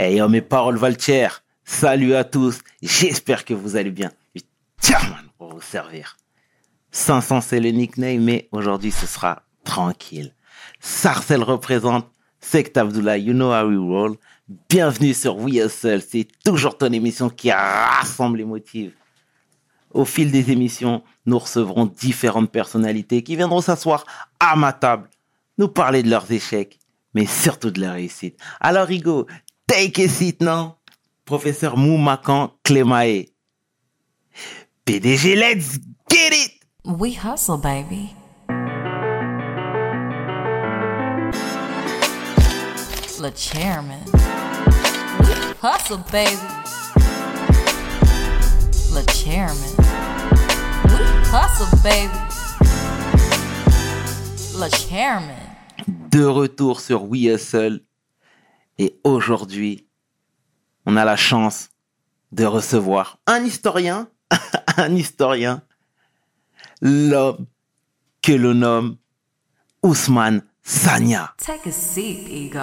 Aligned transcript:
Hey, 0.00 0.18
yo, 0.18 0.28
mes 0.28 0.42
paroles 0.42 0.76
Valtier, 0.76 1.26
salut 1.64 2.14
à 2.14 2.22
tous, 2.22 2.60
j'espère 2.80 3.44
que 3.44 3.52
vous 3.52 3.74
allez 3.74 3.90
bien. 3.90 4.12
Tiens, 4.80 5.00
pour 5.36 5.52
vous 5.52 5.60
servir. 5.60 6.16
500 6.92 7.40
c'est 7.40 7.58
le 7.58 7.70
nickname, 7.70 8.20
mais 8.20 8.48
aujourd'hui 8.52 8.92
ce 8.92 9.08
sera 9.08 9.42
tranquille. 9.64 10.32
Sarcel 10.78 11.42
représente, 11.42 12.06
Sect 12.38 12.76
Abdullah, 12.76 13.18
you 13.18 13.32
know 13.32 13.52
how 13.52 13.66
we 13.66 13.76
roll. 13.76 14.16
Bienvenue 14.68 15.14
sur 15.14 15.36
We 15.36 15.56
Hustle, 15.56 16.00
c'est 16.00 16.28
toujours 16.44 16.78
ton 16.78 16.92
émission 16.92 17.28
qui 17.28 17.50
rassemble 17.50 18.38
les 18.38 18.44
motifs. 18.44 18.92
Au 19.90 20.04
fil 20.04 20.30
des 20.30 20.52
émissions, 20.52 21.02
nous 21.26 21.40
recevrons 21.40 21.86
différentes 21.86 22.52
personnalités 22.52 23.24
qui 23.24 23.34
viendront 23.34 23.60
s'asseoir 23.60 24.06
à 24.38 24.54
ma 24.54 24.72
table, 24.72 25.10
nous 25.58 25.66
parler 25.66 26.04
de 26.04 26.08
leurs 26.08 26.30
échecs, 26.30 26.78
mais 27.14 27.26
surtout 27.26 27.72
de 27.72 27.80
leurs 27.80 27.94
réussites. 27.94 28.38
Alors, 28.60 28.86
Rigo, 28.86 29.26
non? 30.40 30.74
Professeur 31.24 31.76
Moumakan 31.76 32.50
Clémae. 32.64 33.28
PDG, 34.84 35.36
let's 35.36 35.78
get 36.08 36.32
it! 36.32 36.52
We 36.84 37.12
hustle, 37.12 37.58
baby. 37.58 38.14
Le 43.20 43.30
chairman. 43.36 44.00
We 45.20 45.34
hustle, 45.60 45.98
baby. 46.10 46.38
Le 48.92 49.04
chairman. 49.12 49.74
We 50.84 51.04
hustle, 51.30 51.68
baby. 51.82 52.18
Le 54.58 54.68
chairman. 54.70 55.48
de 56.10 56.24
retour 56.24 56.80
sur 56.80 57.04
We 57.04 57.26
Hustle. 57.26 57.80
Et 58.78 58.98
aujourd'hui, 59.04 59.86
on 60.86 60.96
a 60.96 61.04
la 61.04 61.16
chance 61.16 61.70
de 62.32 62.44
recevoir 62.44 63.18
un 63.26 63.42
historien, 63.44 64.08
un 64.76 64.94
historien, 64.94 65.62
l'homme 66.80 67.46
que 68.22 68.32
l'on 68.32 68.54
nomme 68.54 68.96
Ousmane 69.82 70.42
Sanya. 70.62 71.34
Take 71.38 71.68
a 71.68 71.72
seat, 71.72 72.28
ego. 72.30 72.60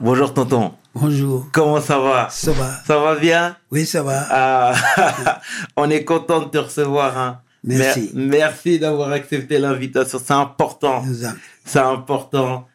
Bonjour 0.00 0.32
tonton, 0.32 0.74
Bonjour. 0.94 1.46
comment 1.52 1.80
ça 1.80 1.98
va? 1.98 2.28
Ça 2.30 2.52
va 2.52 2.70
Ça 2.86 2.98
va 2.98 3.16
bien? 3.16 3.56
Oui, 3.70 3.84
ça 3.86 4.02
va. 4.02 4.26
Ah, 4.30 5.40
On 5.76 5.88
est 5.90 6.04
content 6.04 6.40
de 6.40 6.46
te 6.50 6.58
recevoir. 6.58 7.16
hein. 7.18 7.40
Merci. 7.64 8.10
Mer- 8.14 8.28
merci 8.28 8.78
d'avoir 8.78 9.10
accepté 9.10 9.58
l'invitation, 9.58 10.20
c'est 10.24 10.32
important. 10.32 11.04
C'est 11.64 11.78
important. 11.80 12.66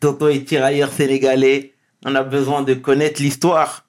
Tonton 0.00 0.28
est 0.28 0.44
tirailleur 0.46 0.92
sénégalais. 0.92 1.74
On 2.04 2.14
a 2.14 2.22
besoin 2.22 2.62
de 2.62 2.74
connaître 2.74 3.20
l'histoire. 3.22 3.86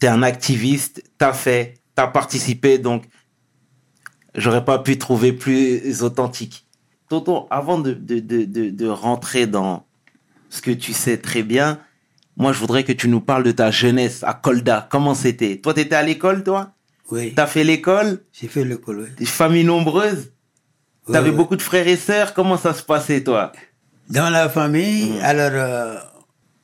T'es 0.00 0.06
un 0.08 0.22
activiste, 0.22 1.02
t'as 1.18 1.32
fait, 1.32 1.74
t'as 1.94 2.06
participé, 2.08 2.78
donc 2.78 3.04
j'aurais 4.34 4.64
pas 4.64 4.78
pu 4.78 4.98
trouver 4.98 5.32
plus 5.32 6.02
authentique. 6.02 6.66
Tonton, 7.08 7.46
avant 7.50 7.78
de, 7.78 7.92
de, 7.92 8.18
de, 8.20 8.70
de, 8.70 8.88
rentrer 8.88 9.46
dans 9.46 9.86
ce 10.50 10.62
que 10.62 10.70
tu 10.70 10.92
sais 10.92 11.18
très 11.18 11.42
bien, 11.42 11.78
moi 12.36 12.52
je 12.52 12.58
voudrais 12.58 12.84
que 12.84 12.92
tu 12.92 13.08
nous 13.08 13.20
parles 13.20 13.44
de 13.44 13.52
ta 13.52 13.70
jeunesse 13.70 14.24
à 14.24 14.34
Kolda. 14.34 14.88
Comment 14.90 15.14
c'était? 15.14 15.58
Toi, 15.58 15.74
t'étais 15.74 15.94
à 15.94 16.02
l'école, 16.02 16.42
toi? 16.42 16.72
Oui, 17.10 17.34
T'as 17.34 17.46
fait 17.46 17.64
l'école? 17.64 18.20
J'ai 18.32 18.48
fait 18.48 18.64
l'école. 18.64 19.00
oui. 19.00 19.08
Des 19.18 19.26
familles 19.26 19.64
nombreuses? 19.64 20.32
Ouais, 21.06 21.12
T'avais 21.12 21.30
ouais. 21.30 21.36
beaucoup 21.36 21.56
de 21.56 21.62
frères 21.62 21.86
et 21.86 21.96
sœurs? 21.96 22.32
Comment 22.32 22.56
ça 22.56 22.72
se 22.72 22.82
passait, 22.82 23.22
toi? 23.22 23.52
Dans 24.08 24.30
la 24.30 24.48
famille, 24.48 25.18
alors, 25.20 25.50
euh, 25.52 25.96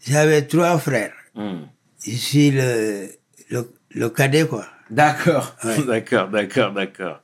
j'avais 0.09 0.43
trois 0.43 0.79
frères. 0.79 1.13
Hmm. 1.35 1.63
Suis 1.99 2.51
le, 2.51 3.09
le, 3.51 3.71
le 3.91 4.09
cadet, 4.11 4.47
quoi. 4.47 4.67
D'accord, 4.91 5.55
Ouais. 5.65 5.83
d'accord, 5.87 6.29
d'accord, 6.29 6.73
d'accord. 6.73 7.21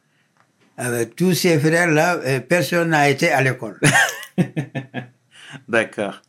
Avec 0.76 1.14
tous 1.16 1.32
ces 1.34 1.59
frères-là, 1.59 2.16
euh, 2.25 2.41
personne 2.41 2.91
n'a 2.91 3.09
été 3.09 3.31
à 3.31 3.41
l'école. 3.42 3.78
D'accord. 5.69 6.20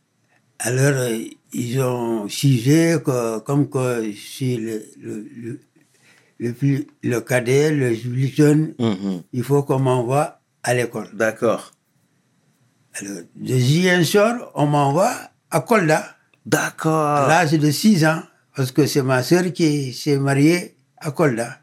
Alors, 0.60 0.96
euh, 1.00 1.18
ils 1.52 1.80
ont 1.80 2.28
jugé 2.28 2.96
que, 3.04 3.38
comme 3.40 3.68
que 3.68 4.04
je 4.10 4.16
suis 4.16 4.56
le, 4.56 4.84
le, 5.00 5.60
le, 6.38 6.52
plus, 6.52 6.86
le 7.02 7.20
cadet, 7.20 7.72
le 7.72 7.94
plus 7.94 8.28
jeune, 8.28 8.74
Mhm. 8.78 9.22
il 9.32 9.42
faut 9.42 9.62
qu'on 9.64 9.80
m'envoie 9.80 10.40
à 10.62 10.74
l'école. 10.74 11.08
D'accord. 11.12 11.72
Alors, 12.94 13.22
de 13.34 14.02
soir, 14.04 14.50
on 14.54 14.66
m'envoie 14.66 15.12
à 15.50 15.60
Kolda. 15.60 16.15
D'accord. 16.46 16.94
à 16.94 17.26
l'âge 17.26 17.52
de 17.52 17.70
6 17.70 18.04
ans, 18.06 18.22
parce 18.54 18.70
que 18.70 18.86
c'est 18.86 19.02
ma 19.02 19.24
sœur 19.24 19.52
qui 19.52 19.92
s'est 19.92 20.18
mariée 20.18 20.76
à 20.96 21.10
Kolda. 21.10 21.58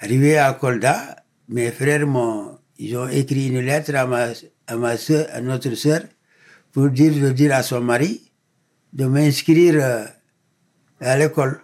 Arrivé 0.00 0.36
à 0.36 0.52
Kolda, 0.54 1.16
mes 1.48 1.70
frères 1.70 2.06
m'ont, 2.08 2.58
ils 2.78 2.96
ont 2.96 3.06
écrit 3.08 3.46
une 3.46 3.60
lettre 3.60 3.94
à 3.94 4.06
ma, 4.06 4.28
à 4.66 4.76
ma 4.76 4.96
sœur, 4.96 5.28
à 5.32 5.40
notre 5.40 5.72
sœur, 5.76 6.00
pour 6.72 6.90
dire, 6.90 7.12
de 7.14 7.30
dire 7.30 7.54
à 7.54 7.62
son 7.62 7.80
mari 7.80 8.30
de 8.92 9.06
m'inscrire 9.06 9.76
euh, 9.78 10.04
à 11.00 11.16
l'école. 11.16 11.60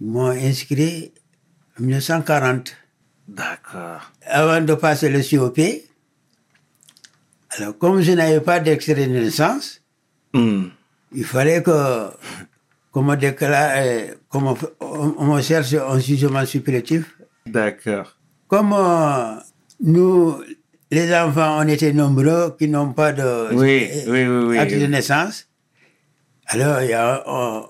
Ils 0.00 0.06
m'ont 0.06 0.28
inscrit 0.28 1.12
en 1.78 1.82
1940. 1.82 2.74
D'accord. 3.28 4.10
Avant 4.24 4.62
de 4.62 4.74
passer 4.74 5.10
le 5.10 5.20
COP, 5.22 5.60
alors 7.50 7.76
comme 7.76 8.00
je 8.00 8.12
n'avais 8.12 8.40
pas 8.40 8.60
d'extrait 8.60 8.94
de 8.94 9.04
naissance, 9.12 9.82
Hmm. 10.32 10.64
il 11.12 11.24
fallait 11.24 11.62
que 11.62 12.10
qu'on 12.96 13.02
me 13.02 13.14
déclare, 13.14 13.72
euh, 13.76 14.06
qu'on 14.30 14.56
on, 14.80 15.42
cherche 15.42 15.74
un 15.74 15.98
jugement 15.98 16.46
supplétif. 16.46 17.18
D'accord. 17.44 18.16
Comme 18.48 18.72
euh, 18.72 19.34
nous, 19.82 20.36
les 20.90 21.14
enfants, 21.14 21.58
on 21.58 21.68
était 21.68 21.92
nombreux 21.92 22.56
qui 22.58 22.68
n'ont 22.68 22.94
pas 22.94 23.12
de 23.12 23.54
Oui, 23.54 23.86
oui, 24.08 24.26
oui, 24.26 24.44
oui. 24.48 24.58
acte 24.58 24.72
de 24.78 24.86
naissance. 24.86 25.46
Alors, 26.46 26.80
il 26.80 26.88
y 26.88 26.94
a 26.94 27.22
un, 27.26 27.64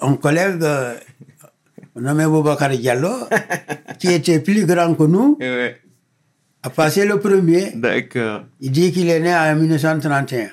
un 0.00 0.16
collègue, 0.16 0.62
euh, 0.62 0.94
nommé 1.96 2.24
Boubacar 2.24 2.70
Diallo, 2.70 3.28
qui 3.98 4.10
était 4.12 4.40
plus 4.40 4.64
grand 4.64 4.94
que 4.94 5.02
nous, 5.02 5.38
a 6.62 6.70
passé 6.70 7.04
le 7.04 7.20
premier. 7.20 7.72
D'accord. 7.74 8.44
Il 8.60 8.72
dit 8.72 8.92
qu'il 8.92 9.10
est 9.10 9.20
né 9.20 9.34
en 9.34 9.54
1931. 9.56 10.48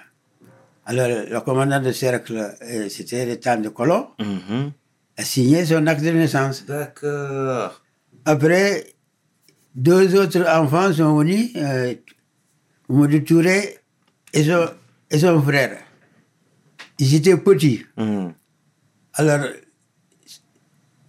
Alors, 0.85 1.07
le 1.07 1.39
commandant 1.41 1.79
de 1.79 1.91
cercle, 1.91 2.37
euh, 2.61 2.89
c'était 2.89 3.25
le 3.25 3.39
temps 3.39 3.57
de 3.57 3.69
colon, 3.69 4.07
Mhm. 4.19 4.71
a 5.17 5.23
signé 5.23 5.65
son 5.65 5.87
acte 5.87 6.03
de 6.03 6.11
naissance. 6.11 6.65
D'accord. 6.65 7.81
Après, 8.25 8.85
deux 9.73 10.15
autres 10.15 10.45
enfants 10.47 10.93
sont 10.93 11.17
venus, 11.17 11.51
euh, 11.55 11.93
Touré 13.25 13.79
et 14.33 14.43
son, 14.43 14.69
et 15.09 15.17
son 15.17 15.41
frère. 15.41 15.77
Ils 16.99 17.15
étaient 17.15 17.35
petits. 17.37 17.83
Hmm. 17.97 18.29
Alors, 19.15 19.47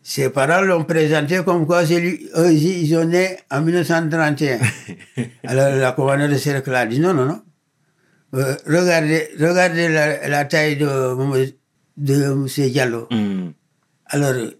ses 0.02 0.30
parents 0.30 0.62
l'ont 0.62 0.84
présenté 0.84 1.42
comme 1.44 1.66
quoi 1.66 1.84
c'est 1.84 2.00
lui, 2.00 2.28
eux, 2.36 2.52
ils 2.52 2.88
sont 2.94 3.04
nés 3.04 3.36
en 3.50 3.60
1931. 3.60 4.58
Alors, 5.44 5.76
la 5.76 5.92
commandante 5.92 6.30
de 6.30 6.36
cercle 6.38 6.74
a 6.74 6.86
dit 6.86 7.00
non, 7.00 7.12
non, 7.12 7.26
non. 7.26 7.42
Euh, 8.36 8.54
regardez, 8.66 9.28
regardez 9.40 9.88
la, 9.88 10.28
la 10.28 10.44
taille 10.44 10.76
de, 10.76 11.16
M. 11.98 12.46
Diallo. 12.70 13.06
Hmm. 13.10 13.50
Alors, 14.06 14.50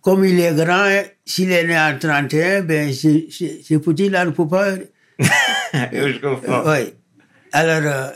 comme 0.00 0.24
il 0.24 0.38
est 0.40 0.54
grand, 0.54 0.88
s'il 1.24 1.50
est 1.50 1.64
né 1.66 1.78
en 1.78 1.98
31, 1.98 2.62
ben, 2.62 2.92
c'est 2.92 3.78
petit, 3.80 4.08
là, 4.08 4.24
ne 4.24 4.30
peut 4.30 4.46
pas. 4.46 4.74
Je 5.18 6.20
comprends. 6.20 6.62
oui. 6.72 6.94
Alors, 7.52 7.92
euh, 7.92 8.10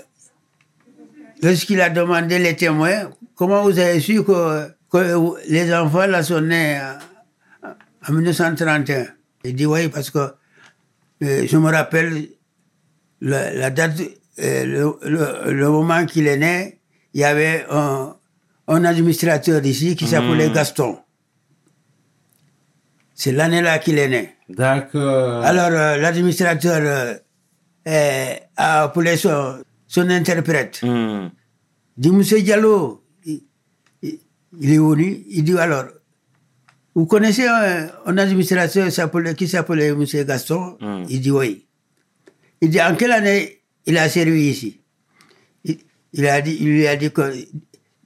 lorsqu'il 1.42 1.80
a 1.80 1.90
demandé 1.90 2.38
les 2.38 2.54
témoins, 2.54 3.10
comment 3.34 3.62
vous 3.62 3.78
avez 3.78 4.00
su 4.00 4.22
que, 4.22 4.68
que 4.90 5.50
les 5.50 5.72
enfants 5.74 6.06
là 6.06 6.22
sont 6.22 6.40
nés 6.40 6.78
en, 7.62 7.68
en 8.08 8.12
1931 8.12 9.06
Il 9.44 9.54
dit 9.56 9.66
oui, 9.66 9.88
parce 9.88 10.10
que 10.10 10.18
euh, 11.22 11.46
je 11.46 11.56
me 11.56 11.70
rappelle 11.70 12.28
la, 13.20 13.52
la 13.52 13.70
date, 13.70 14.00
euh, 14.00 14.08
le, 14.38 14.96
le- 15.02 15.52
le 15.52 15.68
moment 15.68 16.04
qu'il 16.06 16.26
est 16.26 16.36
né, 16.36 16.80
il 17.14 17.20
y 17.20 17.24
avait 17.24 17.66
un, 17.70 18.14
un 18.68 18.84
administrateur 18.84 19.64
ici 19.64 19.96
qui 19.96 20.06
s'appelait 20.06 20.50
Gaston. 20.50 20.98
C'est 23.14 23.32
l'année-là 23.32 23.78
qu'il 23.78 23.98
est 23.98 24.08
né. 24.08 24.34
D'accord. 24.48 25.44
Alors, 25.44 25.66
euh, 25.70 25.96
l'administrateur 25.98 26.80
euh, 26.80 27.14
euh, 27.86 28.34
a 28.56 28.82
appelé 28.84 29.16
son, 29.16 29.62
son 29.86 30.08
interprète. 30.08 30.80
Hmm. 30.82 31.28
Il 31.98 32.02
dit, 32.02 32.10
Monsieur 32.10 32.40
Diallo, 32.40 33.04
il, 33.24 33.42
il- 34.02 34.20
il 34.58 34.72
est 34.72 34.78
venu, 34.78 35.22
il 35.28 35.44
dit 35.44 35.58
alors, 35.58 35.84
vous 36.94 37.06
connaissez 37.06 37.46
un, 37.46 37.88
un 38.06 38.18
administrateur 38.18 38.86
qui 39.36 39.46
s'appelait- 39.48 39.94
Monsieur 39.94 40.24
Gaston? 40.24 40.76
Mm. 40.80 41.04
Il 41.08 41.20
dit 41.20 41.30
oui. 41.30 41.66
Il 42.60 42.70
dit, 42.70 42.80
en 42.82 42.94
quelle 42.96 43.12
année 43.12 43.59
il 43.86 43.96
a 43.98 44.08
servi 44.08 44.48
ici 44.50 44.80
il, 45.64 45.78
il 46.12 46.26
a 46.26 46.40
dit, 46.40 46.56
il 46.60 46.68
lui 46.68 46.86
a 46.86 46.96
dit 46.96 47.10
que 47.10 47.32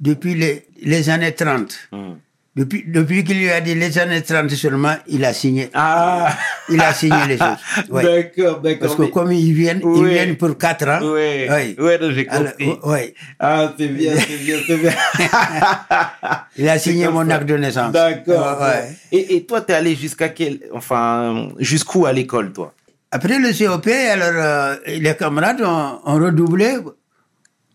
depuis 0.00 0.35
les, 0.35 0.67
les 0.82 1.09
années 1.11 1.32
30. 1.32 1.73
Hmm. 1.93 2.15
Depuis, 2.56 2.85
depuis 2.87 3.25
qu'il 3.25 3.38
lui 3.38 3.50
a 3.50 3.61
dit 3.61 3.75
les 3.75 3.99
années 3.99 4.23
30 4.23 4.49
seulement, 4.50 4.94
il 5.09 5.25
a 5.25 5.32
signé. 5.32 5.71
Ah 5.75 6.32
Il 6.69 6.81
a 6.81 6.93
signé 6.94 7.17
les 7.26 7.37
choses. 7.37 7.59
Ouais. 7.91 8.03
D'accord, 8.05 8.61
d'accord. 8.61 8.79
Parce 8.81 8.94
que 8.94 9.03
mais- 9.03 9.11
comme 9.11 9.32
ils 9.32 9.53
viennent, 9.53 9.81
ils 9.82 9.87
Ouais. 10.03 10.11
viennent 10.11 10.37
pour 10.37 10.56
4 10.56 10.87
ans. 10.88 11.00
Oui. 11.03 11.47
non, 11.77 12.11
j'ai 12.12 12.29
Alors, 12.29 12.53
compris. 12.56 13.15
Ah, 13.41 13.73
c'est 13.77 13.88
bien, 13.88 14.12
c'est 14.17 14.37
bien, 14.38 14.56
c'est 14.67 14.77
bien. 14.77 14.93
Il 16.56 16.69
a 16.69 16.79
signé 16.79 17.09
mon 17.09 17.27
ça. 17.29 17.35
acte 17.37 17.47
de 17.49 17.56
naissance. 17.56 17.93
D'accord. 17.93 18.61
Ouais, 18.61 18.67
ouais. 18.67 18.97
Et, 19.11 19.37
et 19.37 19.44
toi, 19.47 19.61
t'es 19.61 19.73
allé 19.73 19.97
jusqu'à 19.97 20.29
quel, 20.29 20.61
enfin, 20.73 21.49
jusqu'où 21.59 22.06
à 22.06 22.12
l'école, 22.12 22.53
toi? 22.53 22.73
Après 23.14 23.38
le 23.38 23.52
COP, 23.56 23.87
alors 23.87 24.32
euh, 24.34 24.76
les 24.88 25.14
camarades 25.16 25.62
ont, 25.62 26.00
ont 26.05 26.14
redoublé 26.19 26.78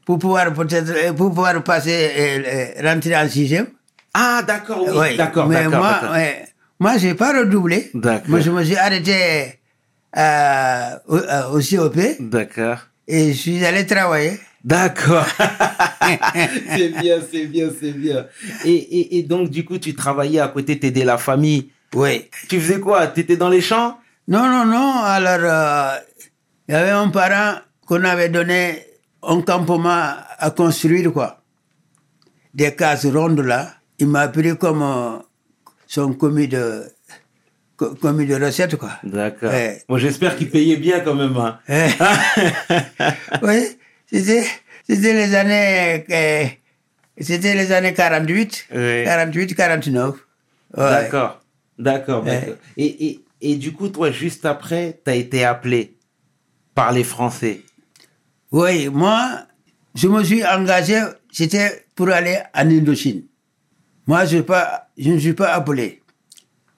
pour 0.06 0.20
pouvoir 0.20 0.52
peut-être 0.54 0.90
euh, 0.90 1.14
pour 1.14 1.30
pouvoir 1.30 1.64
passer 1.64 2.10
euh, 2.20 2.82
rentrer 2.84 3.16
en 3.16 3.26
sixième. 3.30 3.68
Ah, 4.14 4.44
d'accord, 4.46 4.86
oui, 4.94 5.16
d'accord, 5.16 5.48
Mais 5.48 5.66
moi, 5.70 6.02
ouais, 6.12 6.44
moi, 6.78 6.98
j'ai 6.98 7.14
pas 7.14 7.40
redoublé. 7.40 7.90
D'accord. 7.94 8.30
Moi, 8.32 8.42
je 8.42 8.52
me 8.52 8.62
suis 8.66 8.76
arrêté 8.76 9.16
euh, 10.18 10.90
au, 11.08 11.16
euh, 11.16 11.52
au 11.54 11.60
COP 11.62 11.98
D'accord. 12.20 12.80
et 13.08 13.32
je 13.32 13.38
suis 13.38 13.64
allé 13.64 13.86
travailler. 13.86 14.38
D'accord. 14.62 15.26
c'est 16.76 16.90
bien, 17.00 17.18
c'est 17.32 17.46
bien, 17.46 17.70
c'est 17.80 17.94
bien. 17.94 18.26
Et, 18.66 18.74
et, 18.76 19.18
et 19.20 19.24
donc, 19.24 19.50
du 19.50 19.64
coup, 19.64 19.78
tu 19.78 19.94
travaillais 19.96 20.42
à 20.42 20.50
côté, 20.50 20.78
t'aidais 20.78 21.06
la 21.06 21.18
famille. 21.18 21.70
Oui. 21.96 22.26
Tu 22.50 22.60
faisais 22.60 22.82
quoi? 22.82 23.08
T'étais 23.08 23.38
dans 23.38 23.48
les 23.48 23.62
champs? 23.62 23.98
Non, 24.30 24.48
non, 24.48 24.66
non. 24.66 25.02
Alors, 25.04 25.40
euh, 25.44 25.98
il 26.68 26.74
y 26.74 26.78
avait 26.78 26.92
un 26.92 27.10
parent 27.10 27.60
qu'on 27.86 28.04
avait 28.04 28.30
donné 28.30 28.86
un 29.24 29.42
campement 29.42 30.14
à 30.38 30.52
construire, 30.52 31.12
quoi. 31.12 31.42
Des 32.54 32.76
cases 32.76 33.06
rondes 33.08 33.42
là. 33.42 33.74
Il 34.00 34.08
m'a 34.08 34.28
pris 34.28 34.56
comme 34.58 34.82
euh, 34.82 35.18
son 35.88 36.14
commis 36.14 36.48
de, 36.48 36.84
co- 37.76 37.96
commis 37.96 38.26
de 38.28 38.36
recette, 38.36 38.76
quoi. 38.78 38.92
D'accord. 39.04 39.52
Ouais. 39.52 39.84
Bon, 39.90 39.98
j'espère 39.98 40.36
qu'il 40.38 40.50
payait 40.50 40.78
bien 40.78 41.00
quand 41.02 41.16
même. 41.16 41.36
Hein. 41.36 41.60
Eh. 41.68 41.90
oui, 43.44 43.78
c'était, 44.12 44.46
c'était 44.88 45.14
les 45.14 45.36
années, 45.36 46.06
euh, 46.10 46.46
c'était 47.20 47.56
les 47.56 47.72
années 47.72 47.94
48, 47.94 48.68
Ouais. 48.74 49.04
48, 49.06 49.56
49. 49.56 50.16
Ouais. 50.78 50.90
D'accord. 50.90 51.42
D'accord, 51.78 52.24
Ouais. 52.24 52.40
d'accord. 52.40 52.56
Et, 52.78 53.08
et, 53.08 53.20
et 53.42 53.56
du 53.56 53.74
coup, 53.74 53.90
toi, 53.90 54.12
juste 54.12 54.46
après, 54.46 55.00
t'as 55.04 55.16
été 55.16 55.44
appelé 55.46 55.98
par 56.76 56.92
les 56.92 57.04
Français. 57.04 57.62
Oui, 58.52 58.90
moi, 58.90 59.42
je 59.96 60.08
me 60.08 60.24
suis 60.24 60.44
engagé, 60.46 61.02
c'était 61.32 61.86
pour 61.96 62.10
aller 62.10 62.38
en 62.56 62.70
Indochine. 62.70 63.24
Moi, 64.08 64.26
je, 64.26 64.40
pas, 64.40 64.90
je 64.98 65.12
ne 65.12 65.20
suis 65.20 65.34
pas 65.34 65.54
appelé. 65.54 66.02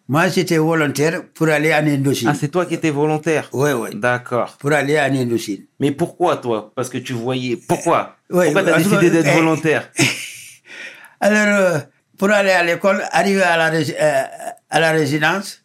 Moi, 0.08 0.28
j'étais 0.28 0.58
volontaire 0.58 1.24
pour 1.34 1.48
aller 1.48 1.74
en 1.74 1.88
Indochine. 1.88 2.28
Ah, 2.30 2.36
c'est 2.38 2.50
toi 2.50 2.66
qui 2.66 2.74
étais 2.74 2.90
volontaire? 2.90 3.48
Oui, 3.54 3.72
oui. 3.72 3.90
D'accord. 3.94 4.58
Pour 4.60 4.74
aller 4.74 5.00
en 5.00 5.14
Indochine. 5.16 5.64
Mais 5.80 5.92
pourquoi, 5.92 6.36
toi? 6.38 6.74
Parce 6.76 6.90
que 6.90 6.98
tu 6.98 7.14
voyais... 7.14 7.56
Pourquoi? 7.56 8.18
Ouais, 8.30 8.46
Pourquoi 8.46 8.64
t'as 8.64 8.72
parce 8.72 8.84
que- 8.84 8.90
décidé 8.90 9.10
d'être 9.10 9.30
eh, 9.32 9.36
volontaire? 9.40 9.90
Alors, 11.22 11.48
euh, 11.76 11.80
pour 12.18 12.30
aller 12.30 12.52
à 12.52 12.64
l'école, 12.64 13.04
arrivé 13.12 13.42
à 13.42 13.56
la, 13.58 13.70
ré- 13.70 13.96
euh, 14.00 14.24
à 14.70 14.80
la 14.80 14.92
résidence, 14.92 15.61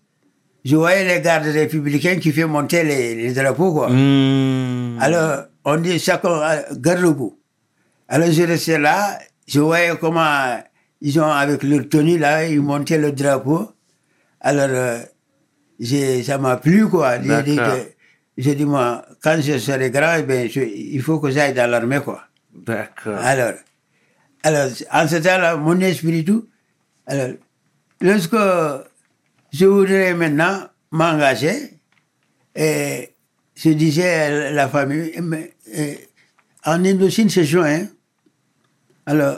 je 0.69 0.75
voyais 0.77 1.05
les 1.07 1.21
gardes 1.23 1.47
républicains 1.47 2.17
qui 2.19 2.33
font 2.33 2.49
monter 2.49 2.83
les, 2.83 3.15
les 3.15 3.33
drapeaux, 3.33 3.73
quoi. 3.73 3.89
Hmm. 3.91 4.99
Alors, 5.01 5.45
on 5.65 5.77
dit 5.77 5.99
chacun 5.99 6.29
euh, 6.31 6.63
garde 6.77 7.01
le 7.01 7.13
bout. 7.13 7.39
Alors, 8.09 8.31
je 8.31 8.43
restais 8.43 8.79
là, 8.79 9.19
je 9.47 9.61
voyais 9.61 9.93
comment 10.01 10.59
ils 11.01 11.21
ont, 11.21 11.25
avec 11.45 11.63
leur 11.63 11.89
tenue 11.89 12.19
là, 12.19 12.47
ils 12.47 12.61
montaient 12.61 12.99
le 12.99 13.13
drapeau. 13.13 13.71
Alors, 14.41 14.69
euh, 14.71 14.99
j'ai- 15.79 16.23
ça 16.23 16.39
m'a 16.39 16.57
plu, 16.57 16.89
quoi. 16.89 17.21
J'ai 17.23 17.43
dit, 17.43 17.57
que- 17.57 17.89
j'ai 18.39 18.55
dit, 18.55 18.65
moi, 18.65 19.05
quand 19.23 19.39
je 19.41 19.59
serai 19.59 19.91
grand, 19.91 20.21
ben, 20.27 20.49
je- 20.51 20.61
il 20.95 21.01
faut 21.03 21.19
que 21.21 21.31
j'aille 21.31 21.55
dans 21.55 21.71
l'armée, 21.71 22.01
quoi. 22.01 22.23
D'accord. 22.55 23.19
Alors, 23.23 23.53
alors, 24.43 24.69
en 24.93 25.07
ce 25.09 25.17
temps-là, 25.17 25.57
mon 25.57 25.79
esprit 25.81 26.25
tout, 26.25 26.47
alors, 27.07 27.31
lorsque 28.01 28.37
je 29.53 29.67
voudrais 29.67 30.15
maintenant 30.15 30.69
m'engager, 30.91 31.79
et 32.55 33.11
je 33.55 33.71
disais 33.71 34.09
à 34.09 34.51
la 34.51 34.69
famille, 34.69 35.13
mais, 35.23 35.53
euh, 35.77 35.95
en 36.65 36.85
Indochine, 36.85 37.29
c'est 37.31 37.45
juin. 37.45 37.67
hein. 37.83 37.87
Alors, 39.07 39.37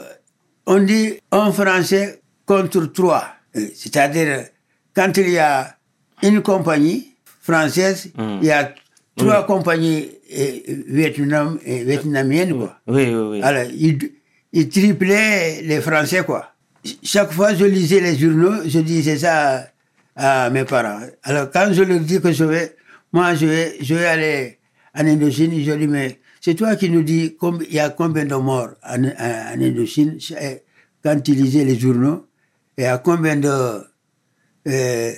on 0.65 0.79
dit 0.79 1.13
un 1.31 1.51
Français 1.51 2.21
contre 2.45 2.85
trois. 2.87 3.25
Euh, 3.55 3.67
C'est-à-dire, 3.75 4.45
quand 4.95 5.15
il 5.17 5.29
y 5.29 5.37
a 5.37 5.75
une 6.23 6.41
compagnie 6.41 7.15
française, 7.41 8.11
Mm. 8.15 8.39
il 8.41 8.47
y 8.47 8.51
a 8.51 8.73
trois 9.15 9.45
compagnies 9.45 10.09
Vietnam, 10.87 11.57
vietnamiennes, 11.65 12.55
quoi. 12.57 12.79
Oui, 12.87 13.05
oui, 13.07 13.13
oui. 13.31 13.41
Alors, 13.41 13.63
il, 13.73 13.97
il 14.53 14.69
triplait 14.69 15.61
les 15.63 15.81
Français, 15.81 16.23
quoi. 16.23 16.51
Chaque 17.03 17.31
fois, 17.31 17.53
je 17.53 17.65
lisais 17.65 17.99
les 17.99 18.17
journaux, 18.17 18.61
je 18.65 18.79
disais 18.79 19.17
ça 19.17 19.67
à, 20.19 20.43
à 20.45 20.49
mes 20.49 20.65
parents. 20.65 20.99
Alors, 21.23 21.49
quand 21.51 21.69
je 21.71 21.83
leur 21.83 21.99
dis 22.01 22.19
que 22.21 22.31
je 22.31 22.43
vais, 22.43 22.75
moi, 23.13 23.33
je 23.35 23.45
vais, 23.45 23.77
je 23.81 23.95
vais 23.95 24.05
aller 24.05 24.59
en 24.93 25.05
Indochine, 25.07 25.51
je 25.63 25.71
dis, 25.71 25.87
mais 25.87 26.19
c'est 26.41 26.55
toi 26.55 26.75
qui 26.75 26.89
nous 26.89 27.03
dis 27.03 27.37
il 27.69 27.73
y 27.73 27.79
a 27.79 27.89
combien 27.89 28.25
de 28.25 28.35
morts 28.35 28.71
en, 28.83 29.03
Indochine? 29.61 30.17
C'est- 30.19 30.63
quand 31.03 31.19
tu 31.21 31.33
lisais 31.33 31.63
les 31.63 31.79
journaux, 31.79 32.27
il 32.77 32.83
y 32.83 32.87
a 32.87 32.97
combien 32.97 33.37
de, 33.37 33.83
euh, 34.67 35.11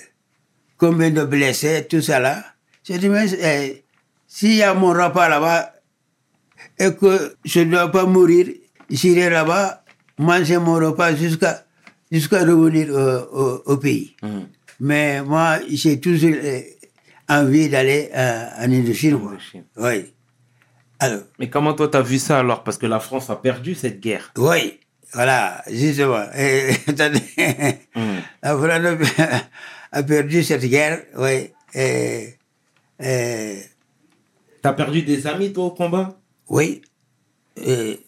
combien 0.77 1.09
de 1.09 1.23
blessés, 1.23 1.87
tout 1.89 2.01
ça 2.01 2.19
là. 2.19 2.43
Je 2.87 2.93
dis, 2.93 3.09
mais 3.09 3.25
euh, 3.33 3.73
s'il 4.27 4.55
y 4.55 4.63
a 4.63 4.73
mon 4.75 4.89
repas 4.89 5.27
là-bas, 5.27 5.73
et 6.77 6.93
que 6.93 7.35
je 7.43 7.61
ne 7.61 7.71
dois 7.71 7.91
pas 7.91 8.05
mourir, 8.05 8.47
j'irai 8.89 9.29
là-bas, 9.31 9.83
manger 10.19 10.57
mon 10.59 10.75
repas 10.75 11.15
jusqu'à 11.15 11.65
jusqu'à 12.11 12.41
revenir 12.41 12.89
au, 13.65 13.77
pays. 13.77 14.15
Hmm. 14.21 14.41
Mais 14.83 15.21
moi, 15.21 15.59
j'ai 15.69 15.99
toujours 15.99 16.33
euh, 16.33 16.61
envie 17.29 17.69
d'aller 17.69 18.09
euh, 18.15 18.45
en 18.57 18.71
Indochine. 18.71 19.19
Oui. 19.77 20.11
Alors, 20.99 21.21
Mais 21.39 21.49
comment 21.49 21.73
toi 21.73 21.87
t'as 21.87 22.01
vu 22.01 22.17
ça 22.17 22.39
alors? 22.39 22.63
Parce 22.63 22.77
que 22.79 22.87
la 22.87 22.99
France 22.99 23.29
a 23.29 23.35
perdu 23.35 23.75
cette 23.75 23.99
guerre. 23.99 24.31
oui, 24.37 24.79
voilà, 25.13 25.63
justement. 25.69 26.23
Et, 26.35 26.71
attendez, 26.87 27.21
Hmm. 27.95 28.19
la 28.41 28.57
France 28.57 29.09
a 29.91 30.03
perdu 30.03 30.43
cette 30.43 30.65
guerre, 30.65 31.03
oui. 31.17 31.51
Et, 31.75 32.35
et, 32.99 33.61
T'as 34.63 34.73
perdu 34.73 35.03
des 35.03 35.27
amis 35.27 35.53
toi 35.53 35.65
au 35.65 35.71
combat? 35.71 36.17
Oui. 36.49 36.81
Et, 37.57 37.99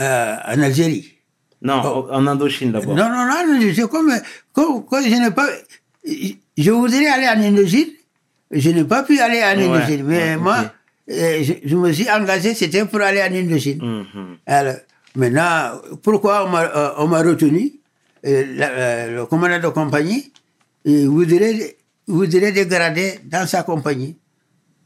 euh, 0.00 0.36
en 0.46 0.62
Algérie. 0.62 1.18
Non, 1.62 2.08
en 2.10 2.26
Indochine 2.26 2.72
d'abord. 2.72 2.94
Non, 2.94 3.08
non, 3.10 3.26
non, 3.26 3.72
c'est 3.74 3.88
comme, 3.88 4.12
comme, 4.52 4.84
comme 4.86 5.02
je 5.04 5.08
n'ai 5.14 5.30
pas, 5.30 5.46
je 6.04 6.70
voudrais 6.70 7.06
aller 7.06 7.28
en 7.28 7.42
Indochine, 7.42 7.88
je 8.50 8.70
n'ai 8.70 8.84
pas 8.84 9.02
pu 9.02 9.18
aller 9.20 9.42
en 9.42 9.58
Ouais, 9.58 9.66
Indochine, 9.66 10.04
mais 10.04 10.18
ouais, 10.18 10.36
moi, 10.36 10.72
euh, 11.10 11.42
je, 11.42 11.52
je 11.64 11.76
me 11.76 11.92
suis 11.92 12.10
engagé, 12.10 12.54
c'était 12.54 12.84
pour 12.86 13.00
aller 13.02 13.22
en 13.22 13.34
Indochine. 13.34 13.78
Mhm. 13.82 14.36
Alors, 14.46 14.74
maintenant, 15.16 15.80
pourquoi 16.02 16.46
on 16.46 16.50
m'a, 16.50 16.62
euh, 16.64 17.30
retenu 17.30 17.72
Euh, 18.26 19.16
Le 19.16 19.26
commandant 19.26 19.58
de 19.60 19.68
compagnie 19.68 20.30
il 20.84 21.08
voudrait, 21.08 21.76
voudrait 22.06 22.52
dégrader 22.52 23.18
dans 23.24 23.46
sa 23.46 23.62
compagnie. 23.62 24.16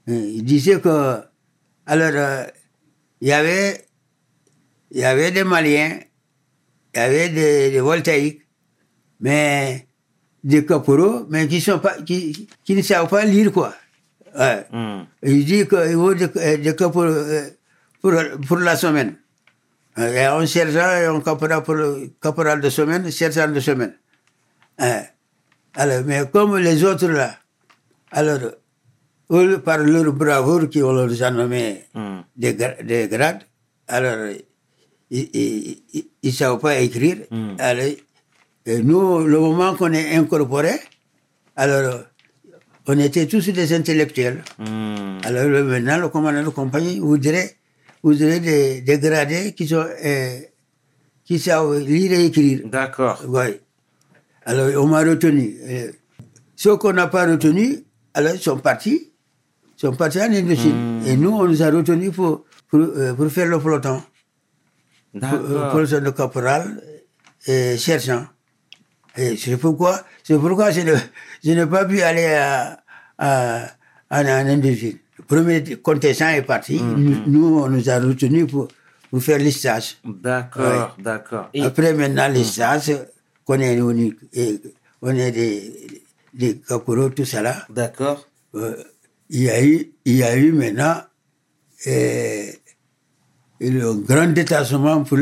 Il 0.07 0.43
disait 0.45 0.81
que, 0.81 1.19
alors, 1.87 2.47
il 3.21 3.28
y 3.28 3.33
avait, 3.33 3.85
il 4.90 5.00
y 5.00 5.04
avait 5.04 5.31
des 5.31 5.45
Maliens, 5.45 5.99
il 6.94 6.98
y 6.98 7.02
avait 7.02 7.28
des, 7.28 7.70
des 7.70 7.80
voltaïques, 7.80 8.42
mais 9.20 9.86
des 10.42 10.64
caporaux, 10.64 11.26
mais 11.30 11.48
qui, 11.48 11.60
sont 11.60 11.78
pas, 11.78 11.94
qui, 12.02 12.48
qui 12.64 12.74
ne 12.74 12.82
savent 12.82 13.08
pas 13.08 13.24
lire, 13.24 13.50
quoi. 13.52 13.74
Ouais. 14.38 14.66
Hmm. 14.72 15.02
Il 15.22 15.44
dit 15.44 15.66
qu'il 15.66 15.96
vaut 15.96 16.14
des, 16.14 16.28
des 16.58 16.76
caporaux 16.76 17.04
euh, 17.04 17.48
pour, 18.00 18.12
pour 18.46 18.58
la 18.58 18.76
semaine. 18.76 19.16
Il 19.96 20.12
y 20.12 20.18
a 20.18 20.36
un 20.36 20.46
sergent 20.46 20.90
et 20.96 21.06
un 21.06 21.20
caporal, 21.20 21.62
pour 21.62 21.74
le, 21.74 22.10
caporal 22.20 22.60
de 22.60 22.68
semaine, 22.68 23.10
sergent 23.10 23.48
de 23.48 23.60
semaine. 23.60 23.94
Alors, 25.76 26.02
mais 26.04 26.22
comme 26.32 26.56
les 26.58 26.82
autres 26.84 27.08
là, 27.08 27.36
alors, 28.10 28.38
eux, 29.30 29.58
par 29.58 29.78
leur 29.78 30.12
bravoure 30.12 30.68
qui 30.68 30.82
ont 30.82 30.92
leur 30.92 31.32
nommé 31.32 31.84
Hmm. 31.94 32.20
des, 32.36 32.54
des 32.54 33.08
grades, 33.08 33.44
alors, 33.88 34.34
ils 35.11 35.82
ne 36.25 36.30
savent 36.30 36.58
pas 36.58 36.78
écrire. 36.80 37.18
Mm. 37.30 37.56
Alors, 37.58 37.84
et 38.66 38.82
nous, 38.82 39.18
le 39.26 39.38
moment 39.38 39.75
qu'on 39.75 39.92
est 39.92 40.14
incorporé, 40.16 40.73
alors, 41.56 42.00
on 42.87 42.99
était 42.99 43.26
tous 43.26 43.49
des 43.50 43.73
intellectuels. 43.75 44.42
Hmm. 44.58 45.18
Alors 45.25 45.44
le- 45.49 45.64
maintenant, 45.64 45.99
le 45.99 46.08
commandant 46.08 46.42
de 46.42 46.49
compagnie 46.49 46.99
voudrait, 46.99 47.56
voudrait 48.02 48.40
des, 48.40 48.80
des 48.80 48.99
gradés 48.99 49.52
qui 49.52 49.68
sont, 49.68 49.84
euh, 50.04 50.38
qui 51.25 51.38
savent 51.38 51.78
lire 51.78 52.12
et 52.12 52.26
écrire. 52.26 52.61
D'accord. 52.64 53.23
Oui. 53.28 53.61
Alors, 54.46 54.82
on 54.82 54.87
m'a 54.88 55.00
retenu. 55.00 55.56
Euh, 55.62 55.92
Ceux 56.56 56.76
qu'on 56.76 56.92
n'a 56.94 57.06
pas 57.08 57.26
retenus, 57.26 57.80
alors 58.14 58.34
ils 58.34 58.40
sont 58.40 58.58
partis. 58.58 59.12
Ils 59.76 59.80
sont 59.80 59.94
partis 59.94 60.20
en 60.20 60.32
Indochine. 60.32 61.02
Et 61.06 61.16
nous, 61.16 61.30
on 61.30 61.44
nous 61.46 61.62
a 61.62 61.70
retenus 61.70 62.12
pour, 62.12 62.44
pour, 62.68 62.80
euh, 62.80 63.12
pour 63.14 63.30
faire 63.30 63.46
le 63.46 63.58
peloton. 63.58 64.02
Pour- 65.28 65.38
euh, 65.50 65.73
peloton 65.73 66.00
de 66.04 66.11
caporal 66.11 66.83
et 67.47 67.76
sergent. 67.78 68.26
Et 69.16 69.37
c'est 69.37 69.56
pourquoi, 69.56 70.02
c'est 70.25 70.37
pourquoi 70.38 70.71
je 70.73 70.80
ne- 70.80 70.97
je 71.44 71.50
n'ai 71.52 71.66
pas 71.66 71.85
pu 71.85 72.02
aller 72.02 72.26
à, 72.35 72.83
à, 73.18 73.66
en, 74.11 74.25
en 74.26 74.47
Indochine. 74.49 74.99
Le 75.18 75.25
premier 75.25 75.62
contingent 75.76 76.28
est 76.30 76.42
parti. 76.42 76.80
Nous, 76.83 77.23
nous, 77.26 77.59
on 77.61 77.68
nous 77.68 77.88
a 77.88 78.00
retenus 78.00 78.47
pour, 78.50 78.66
pour 79.11 79.23
faire 79.23 79.38
les 79.38 79.52
stages. 79.52 79.99
D'accord, 80.04 80.97
d'accord. 80.99 81.49
Et 81.54 81.62
Après, 81.62 81.94
maintenant, 81.94 82.28
les 82.28 82.42
stages, 82.44 82.92
qu'on 83.44 83.61
est, 83.61 83.80
on 83.80 83.90
est, 83.97 84.12
et 84.33 84.61
on 85.00 85.11
est 85.14 85.30
des, 85.30 86.02
des 86.35 86.59
caporaux, 86.59 87.11
tout 87.11 87.25
ça 87.25 87.40
là, 87.42 87.64
d'accord. 87.71 88.26
euh, 88.56 88.75
il 89.30 89.42
y 89.42 89.50
a 89.50 89.62
eu, 89.64 89.92
il 90.04 90.16
y 90.16 90.23
a 90.25 90.37
eu 90.37 90.50
maintenant 90.52 90.97
euh, 91.87 92.47
le 93.61 93.94
grand 93.94 94.26
détachement 94.32 95.02
pour 95.04 95.18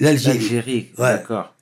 l'Algérie. 0.00 0.38
L'Algérie, 0.38 0.88
Ouais. 0.98 1.12
d'accord. 1.14 1.54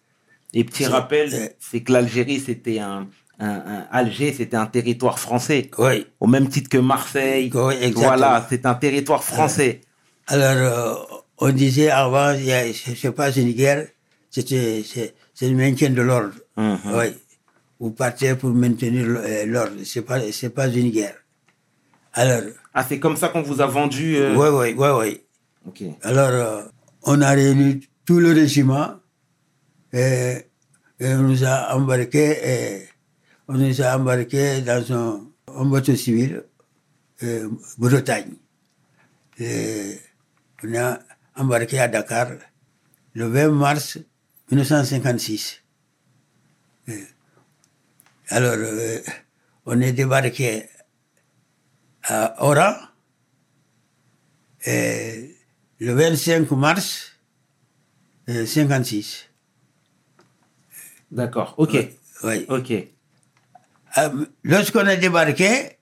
Et 0.55 0.65
petit 0.65 0.87
rappel, 0.87 1.29
euh, 1.35 1.47
c'est 1.59 1.81
que 1.83 1.93
l'Algérie, 1.93 2.41
c'était 2.41 2.79
un, 2.79 3.07
un, 3.39 3.49
un- 3.49 3.87
Alger, 3.91 4.33
c'était 4.33 4.57
un 4.57 4.67
territoire 4.67 5.19
français. 5.19 5.71
Oui. 5.79 6.07
Au 6.21 6.27
même 6.27 6.49
titre 6.49 6.71
que 6.71 6.79
Marseille. 6.79 7.51
Oui, 7.55 7.75
exactement. 7.75 8.07
voilà, 8.07 8.47
c'est 8.49 8.65
un 8.67 8.75
territoire 8.75 9.23
français. 9.23 9.83
Alors, 10.27 10.57
euh, 10.57 10.95
on 11.39 11.51
disait 11.53 11.91
avant, 11.91 12.33
il 12.33 12.47
y 12.47 12.53
a- 12.53 12.73
c'est 12.73 12.95
c'est 12.97 13.13
pas 13.13 13.31
une 13.31 13.53
guerre, 13.53 13.87
c'était, 14.31 14.83
c'est, 14.85 15.15
le 15.43 15.55
maintien 15.55 15.91
de 15.91 16.03
l'ordre. 16.03 16.35
Mhm. 16.57 16.79
Oui. 16.95 17.07
Vous 17.81 17.91
partez 17.93 18.35
pour 18.35 18.51
maintenir 18.51 19.05
euh, 19.07 19.47
l'ordre, 19.47 19.77
c'est 19.85 20.03
pas, 20.03 20.19
c'est 20.33 20.51
pas 20.51 20.67
une 20.69 20.91
guerre. 20.91 21.15
Alors, 22.15 22.43
Ah, 22.75 22.85
c'est 22.89 22.99
comme 22.99 23.17
ça 23.17 23.29
qu'on 23.29 23.43
vous 23.43 23.61
a 23.61 23.67
vendu. 23.67 24.17
euh, 24.17 24.35
oui, 24.35 24.49
oui, 24.51 24.75
oui, 24.77 24.89
oui. 24.99 25.21
Alors, 26.03 26.29
euh, 26.29 26.63
on 27.03 27.21
a 27.21 27.31
réuni 27.31 27.89
tout 28.05 28.21
le 28.21 28.33
régiment 28.33 28.95
et, 29.93 30.45
on 31.01 31.19
nous 31.19 31.45
a 31.45 31.75
embarqués 31.75 32.37
et 32.43 32.89
on 33.47 33.55
nous 33.55 33.81
a 33.83 33.97
embarqués 33.97 34.61
dans 34.63 34.93
un, 34.93 35.29
un 35.55 35.65
bateau 35.67 35.95
civil, 35.95 36.45
euh, 37.23 37.49
Bretagne. 37.79 38.35
Et 39.39 39.99
on 40.65 40.75
a 40.75 40.99
embarqué 41.37 41.79
à 41.79 41.89
Dakar 41.89 42.29
le 43.15 43.27
20 43.27 43.49
mars 43.51 43.99
1956. 44.51 45.63
Et 46.89 47.05
alors, 48.31 48.55
euh, 48.57 48.99
on 49.67 49.81
est 49.81 49.93
débarqué 49.93 50.69
à 52.05 52.45
Oran 52.45 52.75
et 54.67 55.38
le 55.81 55.93
25 55.95 56.51
mars 56.53 57.13
euh, 58.29 58.45
56. 58.47 59.29
D'accord. 61.11 61.55
Ok. 61.57 61.77
Oui. 62.25 62.47
Ok. 62.49 62.71
Euh, 63.99 64.27
Lorsqu'on 64.45 64.87
a 64.87 64.97
débarqué, 64.97 65.79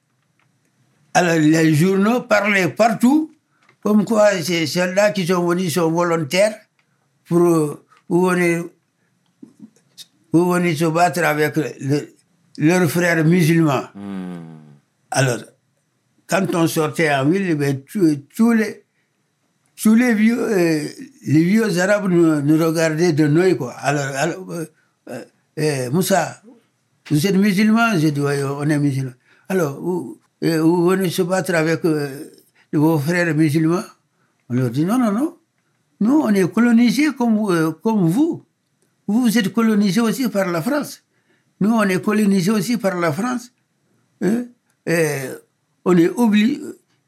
alors 1.13 1.35
les 1.35 1.73
journaux 1.73 2.21
parlaient 2.21 2.69
partout, 2.69 3.33
comme 3.81 4.05
quoi 4.05 4.31
ces 4.41 4.65
soldats 4.67 5.11
qui 5.11 5.25
sont 5.27 5.45
venus 5.47 5.73
sont 5.73 5.91
volontaires 5.91 6.55
pour, 7.25 7.41
euh, 7.45 7.83
pour 10.31 10.53
venir 10.53 10.77
se 10.77 10.85
battre 10.85 11.23
avec 11.23 11.55
le- 11.57 12.13
leurs 12.59 12.89
frères 12.89 13.23
musulmans. 13.25 13.87
Hmm. 13.95 14.59
Alors, 15.11 15.39
quand 16.27 16.53
on 16.55 16.67
sortait 16.67 17.13
en 17.13 17.25
ville, 17.29 17.55
ben, 17.55 17.81
tous, 17.83 18.15
tous 18.35 18.51
les, 18.53 18.85
tous 19.81 19.95
les 19.95 20.13
vieux, 20.13 20.39
euh, 20.39 20.87
les 21.27 21.43
vieux 21.43 21.79
arabes 21.79 22.09
nous, 22.09 22.65
regardaient 22.65 23.13
de 23.13 23.27
nous, 23.27 23.55
quoi. 23.55 23.73
Alors, 23.73 24.49
euh, 24.49 24.65
euh, 25.09 25.23
euh, 25.59 25.91
Moussa, 25.91 26.41
vous 27.09 27.25
êtes 27.27 27.35
musulman 27.35 27.97
J'ai 27.97 28.11
dit, 28.11 28.19
oui, 28.19 28.41
on 28.43 28.67
est 28.67 28.79
musulman. 28.79 29.13
Alors, 29.47 29.79
vous, 29.79 30.19
vous 30.41 30.85
venez 30.87 31.09
se 31.09 31.21
battre 31.21 31.53
avec 31.53 31.81
vos 32.73 32.99
frères 32.99 33.33
musulmans? 33.35 33.83
On 34.49 34.55
leur 34.55 34.71
dit, 34.71 34.83
non, 34.83 34.97
non, 34.97 35.11
non. 35.11 35.37
Nous, 35.99 36.21
on 36.21 36.29
est 36.29 36.51
colonisés 36.51 37.13
comme, 37.17 37.73
comme 37.83 38.07
vous. 38.07 38.43
Vous, 39.07 39.21
vous 39.21 39.37
êtes 39.37 39.53
colonisés 39.53 40.01
aussi 40.01 40.27
par 40.27 40.47
la 40.47 40.61
France. 40.61 41.03
Nous, 41.61 41.71
on 41.71 41.83
est 41.83 42.01
colonisés 42.01 42.51
aussi 42.51 42.77
par 42.77 42.99
la 42.99 43.11
France. 43.11 43.51
Hein? 44.21 44.45
On 45.85 45.97
est 45.97 46.09
obligé, 46.09 46.59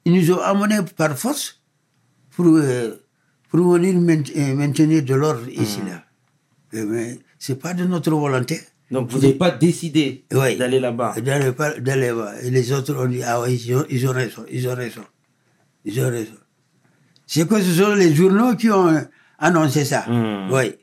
ils 0.06 0.14
nous 0.14 0.32
ont 0.32 0.40
amenés 0.40 0.80
par 0.96 1.18
force 1.18 1.59
pour, 2.40 2.56
euh, 2.56 2.96
pour 3.50 3.74
venir 3.74 3.96
euh, 3.96 4.56
maintenir 4.56 5.04
de 5.04 5.14
l'ordre 5.14 5.50
ici, 5.50 5.80
là. 5.86 6.06
Euh, 6.74 6.86
Mais 6.88 7.20
c'est 7.38 7.60
pas 7.60 7.74
de 7.74 7.84
notre 7.84 8.12
volonté. 8.12 8.62
Donc, 8.90 9.10
vous 9.12 9.20
n'avez 9.20 9.34
pas 9.34 9.52
décidé 9.52 10.24
Oui. 10.32 10.56
d'aller 10.56 10.80
là-bas? 10.80 11.16
D'aller 11.20 11.52
pas- 11.52 11.78
d'aller 11.80 12.08
là-bas. 12.08 12.42
Et 12.44 12.50
les 12.50 12.72
autres 12.72 12.96
ont 12.96 13.08
dit, 13.08 13.22
ah 13.24 13.42
oui, 13.42 13.56
ils 13.68 13.76
ont, 13.76 13.86
ils 13.90 14.08
ont 14.08 14.14
raison, 14.14 14.46
ils 14.50 14.66
ont 14.70 14.76
raison. 14.76 15.04
Ils 15.84 16.00
ont 16.00 16.10
raison. 16.10 16.38
C'est 17.28 17.46
que 17.48 17.60
ce 17.62 17.74
sont 17.74 17.94
les 17.96 18.16
journaux 18.16 18.56
qui 18.56 18.70
ont 18.72 19.06
annoncé 19.38 19.84
ça. 19.84 20.06
Hmm. 20.08 20.50
Oui. 20.54 20.76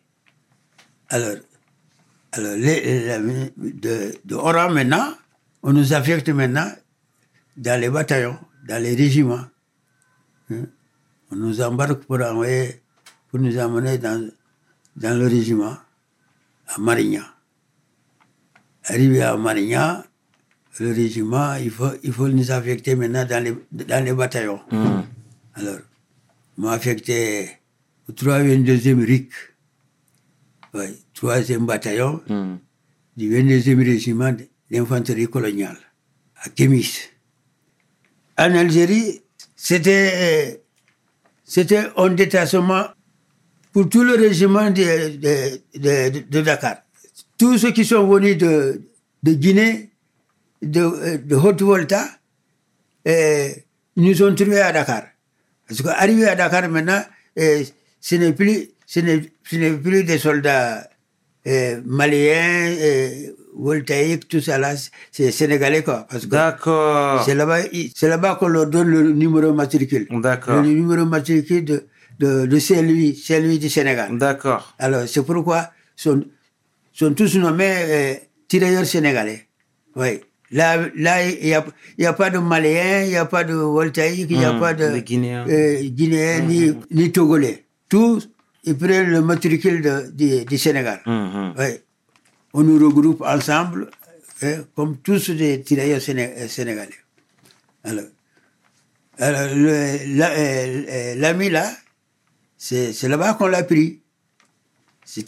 Alors, 1.08 1.36
alors 2.32 2.54
les, 2.56 2.76
les- 2.84 3.52
de, 3.84 4.12
de 4.26 4.34
Oran 4.34 4.70
maintenant, 4.70 5.08
on 5.62 5.72
nous 5.72 5.94
affecte 5.94 6.28
maintenant 6.28 6.70
dans 7.56 7.80
les 7.80 7.88
bataillons, 7.88 8.36
dans 8.68 8.82
les 8.82 8.94
régiments. 8.94 9.46
Hein? 10.50 10.66
On 11.30 11.36
nous 11.36 11.60
embarque 11.60 12.04
pour 12.04 12.20
envoyer, 12.20 12.80
pour 13.28 13.40
nous 13.40 13.58
emmener 13.58 13.98
dans, 13.98 14.30
dans 14.96 15.18
le 15.18 15.26
régiment, 15.26 15.76
à 16.68 16.78
Marignan. 16.78 17.24
Arrivé 18.84 19.22
à 19.22 19.36
Marignan, 19.36 20.02
le 20.78 20.92
régiment, 20.92 21.54
il 21.54 21.70
faut, 21.70 21.90
il 22.02 22.12
faut 22.12 22.28
nous 22.28 22.50
affecter 22.50 22.94
maintenant 22.94 23.24
dans 23.24 23.42
les, 23.42 23.56
dans 23.72 24.04
les 24.04 24.12
bataillons. 24.12 24.60
Hmm. 24.70 25.02
Alors, 25.54 25.78
on 26.58 26.62
m'a 26.62 26.72
affecté 26.72 27.48
au 28.08 28.12
3e 28.12 29.04
RIC, 29.04 29.30
oui, 30.74 30.84
3e 31.14 31.64
bataillon 31.64 32.20
Hmm. 32.28 32.56
du 33.16 33.30
22e 33.30 33.82
régiment 33.84 34.32
d'infanterie 34.70 35.26
coloniale, 35.28 35.78
à 36.36 36.50
Kémis. 36.50 36.92
En 38.38 38.54
Algérie, 38.54 39.22
c'était, 39.56 40.62
c'était 41.46 41.86
un 41.96 42.08
détachement 42.10 42.86
pour 43.72 43.88
tout 43.88 44.02
le 44.02 44.14
régiment 44.14 44.70
de, 44.70 46.40
Dakar. 46.42 46.78
Tous 47.38 47.56
ceux 47.58 47.70
qui 47.70 47.84
sont 47.84 48.06
venus 48.06 48.36
de, 48.36 48.82
Guinée, 49.24 49.90
de, 50.60 51.34
Haute-Volta, 51.34 52.08
ils 53.06 53.54
nous 53.96 54.22
ont 54.22 54.34
trouvés 54.34 54.60
à 54.60 54.72
Dakar. 54.72 55.04
Parce 55.68 55.82
à 55.86 56.34
Dakar 56.34 56.68
maintenant, 56.68 57.02
euh, 57.38 57.62
ce 58.00 58.14
n'est 58.16 58.32
plus, 58.32 58.70
ce 58.86 59.00
n'est 59.00 59.72
plus 59.72 60.04
des 60.04 60.18
soldats 60.18 60.88
euh, 61.46 61.80
maliens, 61.84 62.74
euh, 62.80 63.08
voltaïques, 63.56 64.28
tout 64.28 64.40
ça 64.40 64.58
là, 64.58 64.74
c'est 65.12 65.30
sénégalais 65.30 65.82
quoi. 65.82 66.06
D'accord. 66.26 67.22
c'est 67.24 67.34
là-bas, 67.34 67.60
c'est 67.94 68.08
là-bas 68.08 68.34
qu'on 68.36 68.48
leur 68.48 68.66
donne 68.66 68.88
le 68.88 69.12
numéro 69.12 69.52
matricule. 69.54 70.06
D'accord. 70.10 70.62
Le 70.62 70.68
numéro 70.68 71.04
matricule 71.06 71.64
de, 71.64 71.86
de, 72.18 72.46
de 72.46 72.58
Saint-Louis, 72.58 73.14
Saint-Louis 73.16 73.58
du 73.58 73.68
Sénégal. 73.70 74.16
D'accord. 74.18 74.74
Alors, 74.78 75.04
c'est 75.08 75.22
pourquoi 75.24 75.70
sont, 75.94 76.22
sont 76.92 77.14
tous 77.14 77.36
nommés 77.36 77.64
euh, 77.88 78.14
tirailleurs 78.48 78.84
sénégalais. 78.86 79.46
Oui. 79.96 80.20
Là, 80.52 80.76
là, 80.94 81.26
il 81.28 81.44
n'y 81.46 81.54
a, 81.54 81.64
y 81.98 82.06
a 82.06 82.12
pas 82.12 82.30
de 82.30 82.38
Maliens, 82.38 83.02
il 83.02 83.08
n'y 83.08 83.16
a 83.16 83.24
pas 83.24 83.42
de 83.42 83.54
Voltaïque, 83.54 84.28
il 84.30 84.38
n'y 84.38 84.44
a 84.44 84.52
Hmm, 84.52 84.60
pas 84.60 84.74
de 84.74 84.98
Guinéens. 84.98 85.44
euh, 85.48 85.80
Guinéens, 85.82 86.40
ni, 86.40 86.72
ni 86.92 87.10
Togolais. 87.10 87.64
Tous, 87.88 88.28
ils 88.66 88.76
prennent 88.76 89.10
le 89.10 89.22
matricule 89.22 89.80
de, 89.82 90.10
du- 90.10 90.44
du 90.44 90.58
Sénégal. 90.58 91.00
Hmm. 91.06 91.52
Oui. 91.58 91.78
On 92.52 92.62
nous 92.62 92.78
regroupe 92.84 93.22
ensemble, 93.22 93.90
hein, 94.42 94.64
comme 94.74 94.98
tous 94.98 95.30
des 95.30 95.62
tirailleurs 95.62 96.00
euh, 96.08 96.48
sénégalais. 96.48 96.90
Alors, 97.84 98.04
alors 99.18 99.48
la- 99.54 100.30
euh, 100.32 100.84
euh, 100.88 101.14
l'ami 101.16 101.48
là, 101.50 101.70
c'est 102.58 102.92
là-bas 103.08 103.34
qu'on 103.34 103.46
l'a 103.46 103.62
pris. 103.62 104.00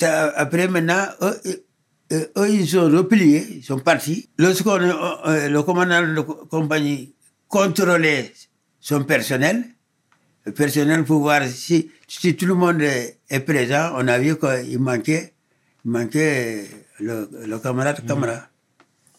À- 0.03 0.33
après 0.41 0.67
maintenant, 0.69 1.07
eux, 1.23 1.41
eux, 2.13 2.49
ils 2.51 2.67
sont 2.69 2.91
repliés, 2.91 3.47
ils 3.59 3.65
sont 3.65 3.79
partis. 3.79 4.29
Lorsqu'on, 4.39 4.79
le 4.79 5.61
commandant 5.63 6.03
de 6.03 6.21
co- 6.23 6.47
compagnie 6.51 7.15
contrôlait 7.47 8.33
son 8.81 9.05
personnel, 9.05 9.65
personnel 10.53 11.05
pour 11.05 11.21
voir 11.21 11.47
si, 11.47 11.91
si 12.07 12.35
tout 12.37 12.47
le 12.47 12.55
monde 12.55 12.83
est, 12.83 13.19
est 13.29 13.41
présent. 13.41 13.93
On 13.97 14.07
a 14.09 14.19
vu 14.19 14.37
qu'il 14.39 14.79
manquait, 14.79 15.33
il 15.85 15.91
manquait 15.91 16.67
le, 17.01 17.29
le 17.47 17.59
camarade 17.59 18.05
Camara. 18.07 18.49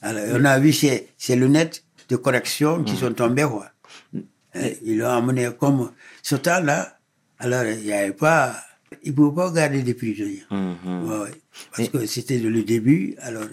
Alors, 0.01 0.23
on 0.39 0.45
a 0.45 0.59
vu 0.59 0.71
ses, 0.73 1.09
ses 1.17 1.35
lunettes 1.35 1.83
de 2.09 2.15
correction 2.15 2.83
qui 2.83 2.95
sont 2.95 3.13
tombées, 3.13 3.43
quoi. 3.49 3.67
Et 4.55 4.77
Ils 4.83 4.97
l'ont 4.97 5.09
amené 5.09 5.49
comme 5.59 5.91
ce 6.23 6.35
temps-là. 6.35 6.97
Alors, 7.37 7.63
il 7.65 7.83
n'y 7.85 7.93
avait 7.93 8.13
pas, 8.13 8.55
ils 9.03 9.11
ne 9.11 9.15
pouvaient 9.15 9.35
pas 9.35 9.51
garder 9.51 9.81
des 9.83 9.93
prisonniers. 9.93 10.43
Mhm. 10.49 11.07
Ouais, 11.09 11.17
ouais. 11.19 11.31
Parce 11.75 11.89
que 11.89 12.05
c'était 12.05 12.37
le 12.39 12.63
début, 12.63 13.15
alors 13.19 13.45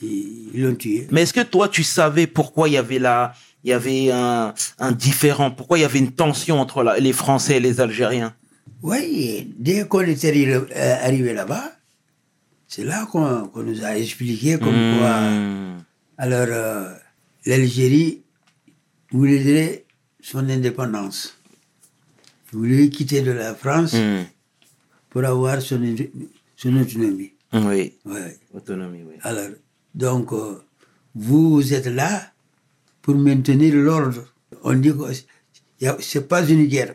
ils 0.00 0.60
l'ont 0.62 0.74
tué. 0.74 1.06
Mais 1.10 1.22
est-ce 1.22 1.32
que 1.32 1.42
toi, 1.42 1.68
tu 1.68 1.82
savais 1.82 2.26
pourquoi 2.26 2.68
il 2.68 2.72
y 2.72 2.76
avait 2.76 2.98
là, 2.98 3.34
il 3.64 3.70
y 3.70 3.72
avait 3.72 4.10
un, 4.10 4.54
un 4.78 4.92
différent, 4.92 5.50
pourquoi 5.50 5.78
il 5.78 5.82
y 5.82 5.84
avait 5.84 5.98
une 5.98 6.12
tension 6.12 6.60
entre 6.60 6.82
la- 6.82 6.98
les 6.98 7.12
Français 7.12 7.56
et 7.56 7.60
les 7.60 7.80
Algériens? 7.80 8.34
Oui, 8.82 9.52
dès 9.58 9.86
qu'on 9.86 10.00
était 10.00 10.28
arrivé, 10.28 10.54
euh, 10.54 10.96
arrivé 11.06 11.32
là-bas, 11.32 11.72
c'est 12.66 12.84
là 12.84 13.06
qu'on 13.10 13.48
nous 13.56 13.84
a 13.84 13.96
expliqué 13.96 14.58
comme 14.58 14.98
quoi. 14.98 15.20
Mhm. 15.20 15.82
Alors, 16.18 16.46
euh, 16.48 16.92
l'Algérie 17.46 18.22
voulait 19.12 19.84
son 20.20 20.48
indépendance. 20.48 21.36
Il 22.52 22.58
voulait 22.58 22.88
quitter 22.88 23.22
de 23.22 23.30
la 23.30 23.54
France 23.54 23.94
Mhm. 23.94 24.24
pour 25.10 25.24
avoir 25.24 25.60
son, 25.62 25.80
son 26.56 26.76
autonomie. 26.76 27.32
Oui, 27.52 27.92
Ouais. 28.04 28.38
autonomie, 28.54 29.02
oui. 29.06 29.14
Alors, 29.22 29.50
donc, 29.94 30.32
euh, 30.32 30.60
vous 31.14 31.72
êtes 31.74 31.86
là 31.86 32.31
pour 33.02 33.16
maintenir 33.16 33.74
l'ordre. 33.74 34.24
On 34.64 34.74
dit 34.74 34.92
que 34.92 35.92
c'est 36.00 36.28
pas 36.28 36.44
une 36.48 36.66
guerre. 36.66 36.94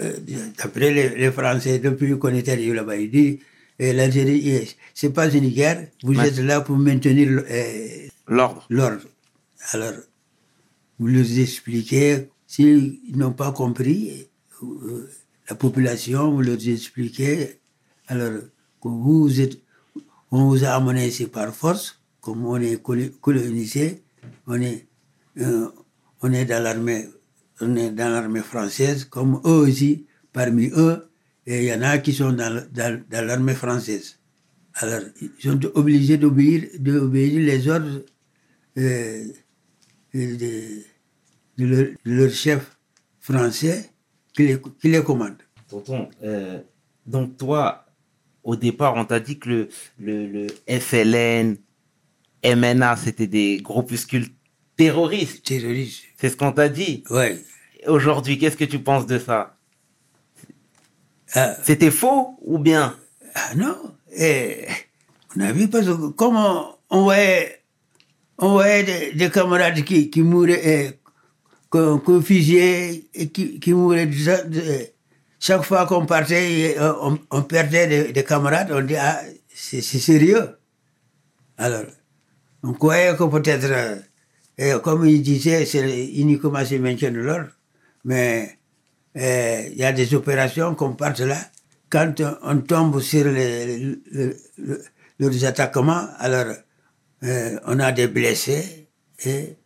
Euh, 0.00 0.12
D'après 0.58 0.90
les, 0.92 1.08
les 1.16 1.30
Français, 1.32 1.78
depuis 1.78 2.18
qu'on 2.18 2.28
est 2.28 2.48
arrivé 2.48 2.72
là-bas, 2.74 2.96
ils 2.96 3.10
disent 3.10 3.38
euh, 3.80 3.92
l'Algérie, 3.92 4.56
euh, 4.56 4.64
c'est 4.94 5.12
pas 5.12 5.28
une 5.28 5.48
guerre. 5.50 5.88
Vous 6.02 6.18
êtes 6.18 6.38
là 6.38 6.60
pour 6.62 6.76
maintenir 6.76 7.42
L'ordre. 8.26 8.66
l'ordre. 8.70 9.04
Alors, 9.72 9.92
vous 10.98 11.06
leur 11.08 11.38
expliquez, 11.38 12.28
s'ils 12.46 13.00
n'ont 13.14 13.32
pas 13.32 13.52
compris, 13.52 14.26
la 15.48 15.54
population, 15.54 16.32
vous 16.32 16.42
leur 16.42 16.58
expliquez, 16.68 17.58
alors 18.08 18.42
que 18.82 18.88
vous 18.88 19.40
êtes, 19.40 19.58
on 20.30 20.48
vous 20.48 20.64
a 20.64 20.68
amené 20.70 21.06
ici 21.08 21.26
par 21.26 21.54
force, 21.54 22.00
comme 22.20 22.44
on 22.46 22.56
est 22.60 22.82
colo- 22.82 23.10
colonisé, 23.20 24.02
on 24.46 24.60
est, 24.60 24.86
euh, 25.40 25.68
on 26.22 26.32
est 26.32 26.44
dans 26.44 26.62
l'armée, 26.62 27.06
on 27.60 27.74
est 27.76 27.90
dans 27.90 28.08
l'armée 28.08 28.40
française, 28.40 29.04
comme 29.04 29.40
eux 29.44 29.60
aussi, 29.66 30.06
parmi 30.32 30.70
eux, 30.76 31.08
et 31.46 31.60
il 31.60 31.64
y 31.64 31.72
en 31.72 31.82
a 31.82 31.98
qui 31.98 32.12
sont 32.12 32.32
dans, 32.32 32.62
dans, 32.72 33.26
l'armée 33.26 33.54
française. 33.54 34.18
Alors, 34.74 35.00
ils 35.20 35.30
sont 35.42 35.60
obligés 35.74 36.16
d'obéir, 36.18 36.68
d'obéir 36.78 37.40
les 37.40 37.68
ordres 37.68 38.04
euh, 38.76 39.24
de, 40.14 40.82
de 41.56 41.64
leur, 41.66 41.86
de 42.04 42.12
leur 42.12 42.30
chef 42.30 42.76
français 43.18 43.90
qui 44.34 44.46
les, 44.46 44.60
qui 44.80 44.88
les 44.88 45.02
commande. 45.02 45.36
Tonton, 45.68 46.08
euh, 46.22 46.60
donc 47.06 47.36
toi, 47.36 47.86
au 48.44 48.56
départ, 48.56 48.94
on 48.96 49.04
t'a 49.04 49.20
dit 49.20 49.38
que 49.38 49.48
le, 49.48 49.68
le, 49.98 50.26
le 50.26 50.46
FLN, 50.80 51.56
MNA, 52.44 52.96
c'était 52.96 53.26
des 53.26 53.58
groupuscules 53.62 54.28
Terroriste. 54.78 55.42
C'est 56.18 56.30
ce 56.30 56.36
qu'on 56.36 56.52
t'a 56.52 56.68
dit. 56.70 57.04
Ouais. 57.10 57.38
Aujourd'hui, 57.86 58.38
qu'est-ce 58.38 58.56
que 58.56 58.64
tu 58.64 58.78
penses 58.78 59.06
de 59.06 59.18
ça? 59.18 59.56
Ah, 61.34 61.56
C'était 61.64 61.90
faux 61.90 62.38
ou 62.40 62.58
bien? 62.58 62.96
Ah 63.34 63.54
non. 63.56 63.76
Et 64.16 64.66
on 65.36 65.40
a 65.40 65.52
vu 65.52 65.68
parce 65.68 65.84
que 65.86 66.08
comme 66.12 66.36
on, 66.36 66.64
on 66.90 67.02
voyait, 67.02 67.60
on 68.38 68.52
voyait 68.52 68.84
des, 68.84 69.12
des 69.14 69.30
camarades 69.30 69.84
qui, 69.84 70.08
qui 70.10 70.22
mouraient, 70.22 70.62
eh, 70.64 70.98
qu'on 71.70 72.22
fusillait 72.22 73.04
et 73.14 73.28
qui, 73.28 73.60
qui 73.60 73.72
mouraient. 73.74 74.06
de- 74.06 74.86
chaque 75.40 75.62
fois 75.64 75.86
qu'on 75.86 76.06
partait, 76.06 76.72
eh, 76.76 76.80
on, 76.80 77.18
on 77.30 77.42
perdait 77.42 77.86
des, 77.86 78.12
des 78.12 78.24
camarades, 78.24 78.72
on 78.72 78.80
dit, 78.80 78.96
ah, 78.96 79.20
c'est 79.54 79.80
c'est 79.82 79.98
sérieux. 80.00 80.56
Alors, 81.56 81.84
on 82.62 82.72
croyait 82.72 83.14
que 83.16 83.24
peut-être, 83.24 84.02
eh, 84.58 84.74
comme 84.82 85.06
il 85.06 85.22
disait, 85.22 85.64
c'est 85.64 86.06
uniquement 86.14 86.64
ce 86.64 86.74
maintien 86.76 87.10
de 87.10 87.18
l'ordre, 87.20 87.48
mais 88.04 88.58
euh, 89.16 89.62
il 89.70 89.76
y 89.78 89.84
a 89.84 89.92
des 89.92 90.14
opérations 90.14 90.74
qu'on 90.74 90.94
parte 90.94 91.20
là. 91.20 91.38
Quand 91.90 92.20
on- 92.42 92.58
tombe 92.60 93.00
sur 93.00 93.24
les, 93.30 93.78
le- 93.78 94.02
le- 94.12 94.36
le- 94.58 94.84
leurs 95.20 95.44
attaquements, 95.44 96.06
alors 96.18 96.54
euh, 97.24 97.58
on 97.66 97.78
a 97.80 97.92
des 97.92 98.08
blessés 98.08 98.88
et, 99.24 99.56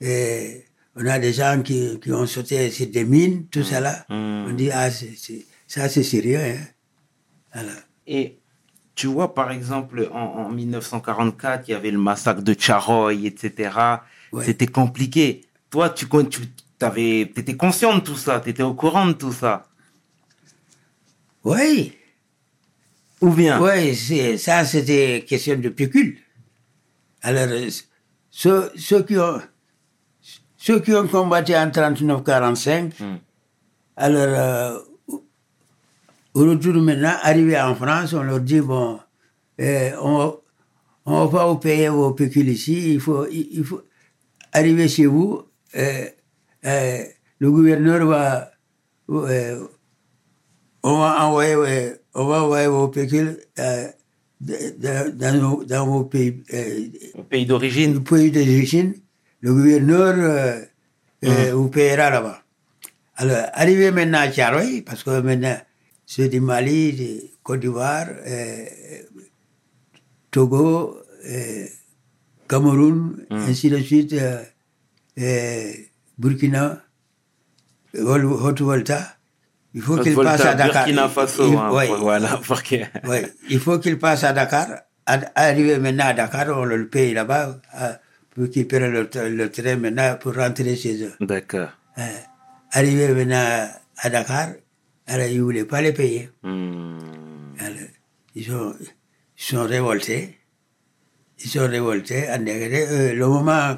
et 0.00 0.64
on 0.96 1.04
a 1.06 1.18
des 1.18 1.32
gens 1.32 1.60
qui, 1.64 1.98
qui 2.00 2.12
ont 2.12 2.26
sauté 2.26 2.70
sur 2.70 2.86
des 2.86 3.04
mines, 3.04 3.46
tout 3.50 3.64
ça 3.64 3.80
là. 3.80 4.04
On 4.48 4.52
dit, 4.52 4.70
ah, 4.70 4.90
c'est- 4.90 5.14
c'est- 5.16 5.44
ça 5.66 5.88
c'est 5.88 6.04
sérieux. 6.04 6.38
Hein. 6.38 6.58
Alors, 7.52 7.72
Et 8.06 8.38
tu 8.94 9.08
vois, 9.08 9.34
par 9.34 9.50
exemple, 9.50 10.08
en, 10.12 10.46
en 10.46 10.50
1944, 10.50 11.66
il 11.68 11.72
y 11.72 11.74
avait 11.74 11.90
le 11.90 11.98
massacre 11.98 12.42
de 12.42 12.54
Tcharoy, 12.54 13.14
etc. 13.26 13.70
Ouais. 14.34 14.44
C'était 14.44 14.66
compliqué. 14.66 15.42
Toi, 15.70 15.90
tu, 15.90 16.06
tu 16.08 16.40
avais, 16.80 17.20
étais 17.20 17.56
conscient 17.56 17.94
de 17.94 18.00
tout 18.00 18.16
ça, 18.16 18.40
tu 18.40 18.50
étais 18.50 18.62
au 18.64 18.74
courant 18.74 19.06
de 19.06 19.12
tout 19.12 19.32
ça. 19.32 19.68
oui, 21.44 21.92
Ou 23.20 23.30
bien? 23.30 23.60
Oui, 23.60 23.94
ça 24.38 24.64
c'était 24.64 25.24
question 25.26 25.56
de 25.56 25.68
pécule. 25.68 26.18
Alors, 27.22 27.48
ceux, 28.30 28.70
ceux 28.76 29.02
qui 29.04 29.16
ont, 29.18 29.40
ceux 30.56 30.80
qui 30.80 30.92
ont 30.94 31.06
combattu 31.06 31.54
en 31.54 31.70
39-45, 31.70 32.92
Hmm. 33.00 33.16
alors, 33.96 34.20
euh, 34.22 34.78
au 36.34 36.40
retour 36.40 36.74
maintenant, 36.74 37.14
arrivé 37.22 37.58
en 37.60 37.74
France, 37.76 38.12
on 38.14 38.22
leur 38.22 38.40
dit, 38.40 38.60
bon, 38.60 38.98
euh, 39.60 39.90
on 40.02 40.36
on 41.06 41.26
va 41.26 41.44
vous 41.46 41.56
payer 41.58 41.88
vos 41.90 42.12
pécules 42.12 42.48
ici, 42.48 42.94
il 42.94 43.00
faut, 43.00 43.26
il, 43.26 43.48
il 43.52 43.64
faut 43.64 43.82
arriver 44.54 44.88
chez 44.88 45.06
vous, 45.06 45.42
euh, 45.76 46.06
euh, 46.64 47.04
le 47.40 47.50
gouverneur 47.50 48.06
va, 48.06 48.50
euh, 49.10 49.66
on 50.82 50.98
va 50.98 51.26
envoyer, 51.26 51.92
on 52.14 52.24
va 52.26 52.42
envoyer 52.44 52.68
vos 52.68 52.88
pécules 52.88 53.36
dans, 54.40 55.34
nos- 55.40 55.64
dans 55.64 55.86
vos 55.86 56.04
pays, 56.04 56.42
au 57.14 57.22
pays 57.24 57.46
d'origine. 57.46 57.94
le 57.94 58.00
pays 58.02 58.30
d'origine, 58.30 58.94
le 59.40 59.52
gouverneur 59.54 60.14
euh, 61.24 61.52
vous 61.54 61.68
payera 61.68 62.10
là-bas. 62.10 62.40
Alors, 63.16 63.46
arrivé 63.52 63.90
maintenant 63.90 64.20
à 64.20 64.28
Tiaroy, 64.28 64.82
parce 64.84 65.02
que 65.04 65.20
maintenant, 65.20 65.56
c'est 66.06 66.28
du 66.28 66.40
Mali, 66.40 66.92
du 66.92 67.20
Côte 67.42 67.60
d'Ivoire, 67.60 68.06
Togo, 70.30 70.96
euh, 72.44 72.48
Cameroun, 72.48 73.26
ainsi 73.30 73.70
de 73.70 73.78
suite, 73.78 74.12
euh, 74.12 74.42
euh, 75.18 75.72
Burkina, 76.18 76.82
Vol- 77.94 78.24
Haute-Volta. 78.26 79.16
Il 79.74 79.82
faut 79.82 79.96
qu'il 79.98 80.14
passe 80.14 80.40
à 80.44 80.54
Dakar. 80.54 80.84
Burkina 80.84 81.04
Il- 81.06 81.10
Faso, 81.10 81.48
il- 81.50 81.56
hein, 81.56 81.72
ouais. 81.72 81.88
voilà, 81.98 82.40
il 83.50 83.58
faut 83.58 83.78
qu'il 83.78 83.98
passe 83.98 84.24
à 84.24 84.32
Dakar. 84.32 84.68
À- 85.06 85.20
Arrivé 85.34 85.78
maintenant 85.78 86.06
à 86.06 86.14
Dakar, 86.14 86.46
on 86.56 86.64
le 86.64 86.88
paye 86.88 87.12
là-bas 87.12 87.60
à- 87.72 87.98
pour 88.34 88.48
qu'il 88.50 88.66
prenne 88.68 88.90
le, 88.90 89.04
tra- 89.06 89.28
le 89.28 89.50
train 89.50 89.76
maintenant 89.76 90.16
pour 90.20 90.34
rentrer 90.34 90.76
chez 90.76 91.02
eux. 91.04 91.12
D'accord. 91.20 91.68
Euh, 91.98 92.02
arrivé 92.72 93.08
maintenant 93.12 93.68
à 93.98 94.10
Dakar, 94.10 94.48
alors 95.06 95.26
ils 95.26 95.38
ne 95.38 95.42
voulaient 95.42 95.64
pas 95.64 95.82
les 95.82 95.92
payer. 95.92 96.30
Hmm. 96.42 96.98
Alors, 97.58 97.88
ils, 98.34 98.44
sont, 98.44 98.74
ils 98.80 99.42
sont 99.42 99.64
révoltés. 99.64 100.38
Ils 101.44 101.50
sont 101.50 101.68
révoltés. 101.68 102.28
Euh, 102.28 103.12
le 103.14 103.26
moment, 103.26 103.76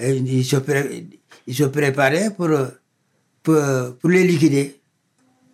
euh, 0.00 0.12
ils, 0.14 0.44
se 0.44 0.56
pré- 0.56 1.06
ils 1.46 1.54
se 1.54 1.64
préparaient 1.64 2.30
pour, 2.36 2.50
pour, 3.42 3.56
pour 3.98 4.10
les 4.10 4.24
liquider. 4.24 4.76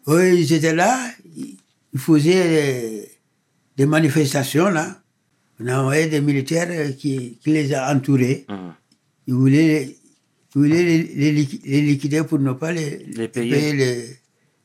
Ils 0.08 0.52
étaient 0.52 0.74
là, 0.74 0.98
ils 1.36 1.98
faisaient 1.98 2.48
des, 2.48 3.08
des 3.76 3.86
manifestations 3.86 4.68
là. 4.68 5.00
On 5.60 5.68
a 5.68 5.80
envoyé 5.80 6.08
des 6.08 6.20
militaires 6.20 6.66
euh, 6.70 6.90
qui, 6.92 7.38
qui 7.40 7.50
les 7.50 7.72
a 7.72 7.94
entourés. 7.94 8.44
Ils 9.28 9.34
voulaient, 9.34 9.84
ils 10.54 10.58
voulaient 10.58 10.82
les, 10.84 11.02
les 11.04 11.32
liqui- 11.32 11.60
les 11.64 11.80
liquider 11.80 12.24
pour 12.24 12.40
ne 12.40 12.52
pas 12.52 12.72
les, 12.72 12.98
Les 13.06 13.28
payer. 13.28 13.72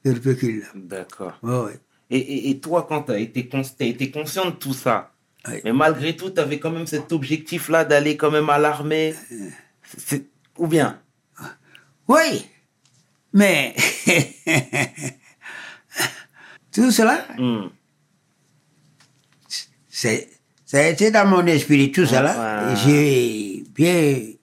les, 0.03 0.13
pécules. 0.19 0.65
D'accord. 0.75 1.37
Ouais, 1.43 1.59
ouais. 1.59 1.79
Et, 2.09 2.17
et, 2.17 2.49
et 2.49 2.59
toi, 2.59 2.85
quand 2.89 3.03
tu 3.03 3.11
as 3.11 3.19
été, 3.19 3.47
t'as 3.47 3.85
été 3.85 4.09
conscient 4.09 4.45
de 4.49 4.55
tout 4.55 4.73
ça, 4.73 5.11
Mais 5.63 5.73
malgré 5.73 6.15
tout, 6.15 6.29
tu 6.31 6.39
avais 6.39 6.59
quand 6.59 6.71
même 6.71 6.85
cet 6.87 7.11
objectif-là 7.11 7.85
d'aller 7.85 8.17
quand 8.17 8.31
même 8.31 8.49
à 8.49 8.57
l'armée. 8.57 9.15
Ou 10.57 10.67
bien? 10.67 10.99
Oui, 12.07 12.45
Mais 13.33 13.75
tout 16.71 16.91
cela, 16.91 17.25
Hmm. 17.37 17.67
c'est, 19.87 20.29
ça 20.65 20.79
a 20.79 20.87
été 20.87 21.11
dans 21.11 21.27
mon 21.27 21.45
esprit, 21.45 21.91
tout 21.91 22.05
cela. 22.05 22.71
Et 22.71 22.75
J'ai 22.77 23.63
bien, 23.73 24.33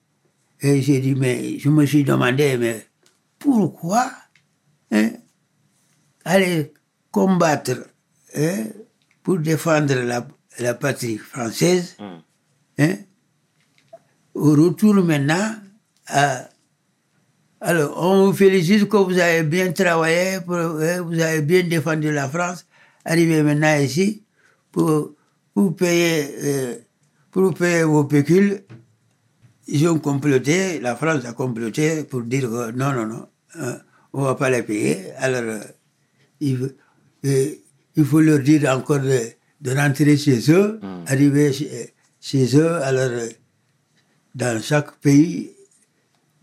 et 0.61 0.81
j'ai 0.81 0.99
dit, 0.99 1.15
mais 1.15 1.59
je 1.59 1.69
me 1.69 1.85
suis 1.85 2.03
demandé, 2.03 2.57
mais 2.57 2.87
pourquoi 3.39 4.09
hein, 4.91 5.11
aller 6.25 6.73
combattre 7.11 7.87
hein, 8.35 8.65
pour 9.23 9.37
défendre 9.39 9.93
la, 9.95 10.25
la 10.59 10.73
patrie 10.73 11.17
française 11.17 11.95
Hmm. 11.99 12.19
hein, 12.79 12.95
au 14.33 14.51
retour 14.51 14.93
maintenant, 14.95 15.55
à- 16.07 16.49
alors 17.61 17.97
on 18.03 18.27
vous 18.27 18.33
félicite 18.33 18.87
que 18.87 18.97
vous 18.97 19.17
avez 19.19 19.43
bien 19.43 19.71
travaillé, 19.71 20.39
pour- 20.45 20.55
hein, 20.55 21.01
vous 21.01 21.19
avez 21.19 21.41
bien 21.41 21.63
défendu 21.63 22.11
la 22.11 22.29
France, 22.29 22.65
arrivé 23.05 23.41
maintenant 23.43 23.77
ici 23.79 24.23
pour, 24.71 25.11
pour 25.53 25.75
payer 25.75 26.35
euh, 26.43 26.75
pour 27.31 27.53
payer 27.53 27.83
vos 27.83 28.03
pécules. 28.05 28.63
Ils 29.67 29.87
ont 29.87 29.99
comploté, 29.99 30.79
la 30.79 30.95
France 30.95 31.25
a 31.25 31.33
comploté 31.33 32.03
pour 32.03 32.21
dire 32.21 32.43
que 32.49 32.71
non, 32.71 32.93
non, 32.93 33.05
non, 33.05 33.27
euh, 33.59 33.75
on 34.13 34.23
va 34.23 34.35
pas 34.35 34.49
les 34.49 34.63
payer. 34.63 35.11
Alors, 35.17 35.41
euh, 35.43 35.59
il, 36.39 36.73
euh, 37.25 37.49
il 37.95 38.05
faut 38.05 38.21
leur 38.21 38.39
dire 38.39 38.69
encore 38.71 38.99
de, 39.01 39.19
de 39.61 39.71
rentrer 39.75 40.17
chez 40.17 40.39
eux, 40.51 40.79
arriver 41.07 41.51
chez, 41.53 41.93
chez 42.19 42.55
eux. 42.57 42.75
Alors, 42.83 43.09
euh, 43.11 43.27
dans 44.35 44.61
chaque 44.61 44.91
pays, 44.99 45.51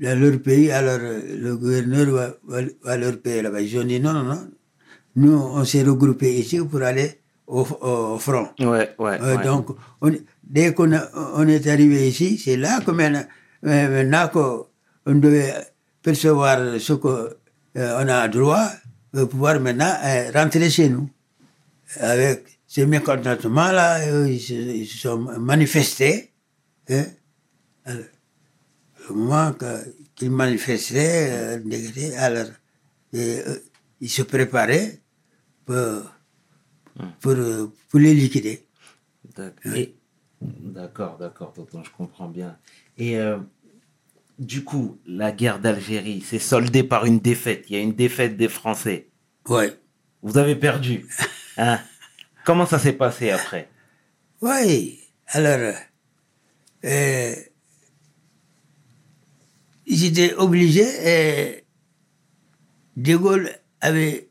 dans 0.00 0.18
leur 0.18 0.40
pays, 0.40 0.70
alors 0.72 0.98
euh, 1.00 1.20
le 1.38 1.57
gouverneur 1.57 2.07
va, 2.11 2.35
va, 2.46 2.66
va 2.83 2.96
leur 2.96 3.18
payer 3.20 3.42
là-bas. 3.42 3.61
Ils 3.61 3.79
ont 3.79 3.85
dit 3.85 4.00
non, 4.00 4.12
non, 4.12 4.24
non. 4.24 4.48
Nous, 5.16 5.33
on 5.33 5.64
s'est 5.64 5.85
regroupés 5.85 6.35
ici 6.35 6.59
pour 6.59 6.83
aller 6.83 7.20
au, 7.46 7.61
au 7.62 8.18
front. 8.18 8.48
Ouais, 8.59 8.94
ouais. 8.98 9.18
Euh, 9.22 9.37
ouais. 9.37 9.44
Donc, 9.44 9.68
on- 10.00 10.12
dès 10.42 10.74
qu'on 10.74 10.90
on 11.35 11.46
est 11.46 11.66
arrivé 11.68 12.09
ici, 12.09 12.37
c'est 12.37 12.57
là 12.57 12.81
que 12.85 12.90
maintenant, 12.90 13.24
maintenant 13.62 14.29
qu'on 14.29 15.14
devait 15.14 15.55
percevoir 16.03 16.81
ce 16.81 16.94
qu'on 16.94 17.29
a 17.77 18.29
droit, 18.29 18.66
pour 19.12 19.29
pouvoir 19.29 19.61
maintenant 19.61 19.92
euh, 20.05 20.31
rentrer 20.35 20.68
chez 20.68 20.88
nous. 20.88 21.09
Avec 22.00 22.54
ces 22.75 22.87
mécontentements-là, 22.87 24.09
euh, 24.09 24.29
ils, 24.29 24.41
se- 24.41 24.53
ils 24.53 24.87
se 24.87 24.99
sont 24.99 25.19
manifestés. 25.39 26.33
hein. 26.89 27.05
Alors, 27.85 28.05
au 29.11 29.15
moment 29.15 29.55
qu'ils 30.17 30.31
manifestaient, 30.31 31.31
euh, 31.31 32.17
alors 32.19 32.49
euh, 33.15 33.59
ils 34.01 34.11
se 34.11 34.23
préparaient 34.23 35.01
pour, 35.65 36.03
pour, 37.21 37.33
euh, 37.33 37.73
pour 37.89 38.01
les 38.01 38.13
liquider. 38.15 38.67
D'accord. 40.41 41.17
D'accord, 41.21 41.53
tonton, 41.55 41.83
je 41.85 41.91
comprends 41.91 42.29
bien. 42.29 42.57
Et 42.99 43.17
du 44.39 44.65
coup, 44.65 44.99
la 45.07 45.31
guerre 45.33 45.61
d'Algérie 45.61 46.21
s'est 46.23 46.39
soldée 46.41 46.83
par 46.83 47.07
une 47.07 47.21
défaite. 47.21 47.67
Il 47.69 47.77
y 47.77 47.79
a 47.79 47.83
une 47.83 47.95
défaite 47.95 48.37
des 48.37 48.49
Français. 48.49 49.11
Oui. 49.49 49.67
Vous 50.23 50.37
avez 50.39 50.57
perdu. 50.57 51.07
Hein 51.57 51.79
Comment 52.44 52.66
ça 52.66 52.78
s'est 52.78 52.92
passé 52.92 53.30
après? 53.30 53.68
Oui. 54.42 55.00
Alors, 55.28 55.74
euh, 56.85 57.35
ils 59.87 60.04
étaient 60.04 60.35
obligés, 60.35 60.87
euh, 61.07 61.61
De 62.96 63.16
Gaulle 63.16 63.50
avait 63.80 64.28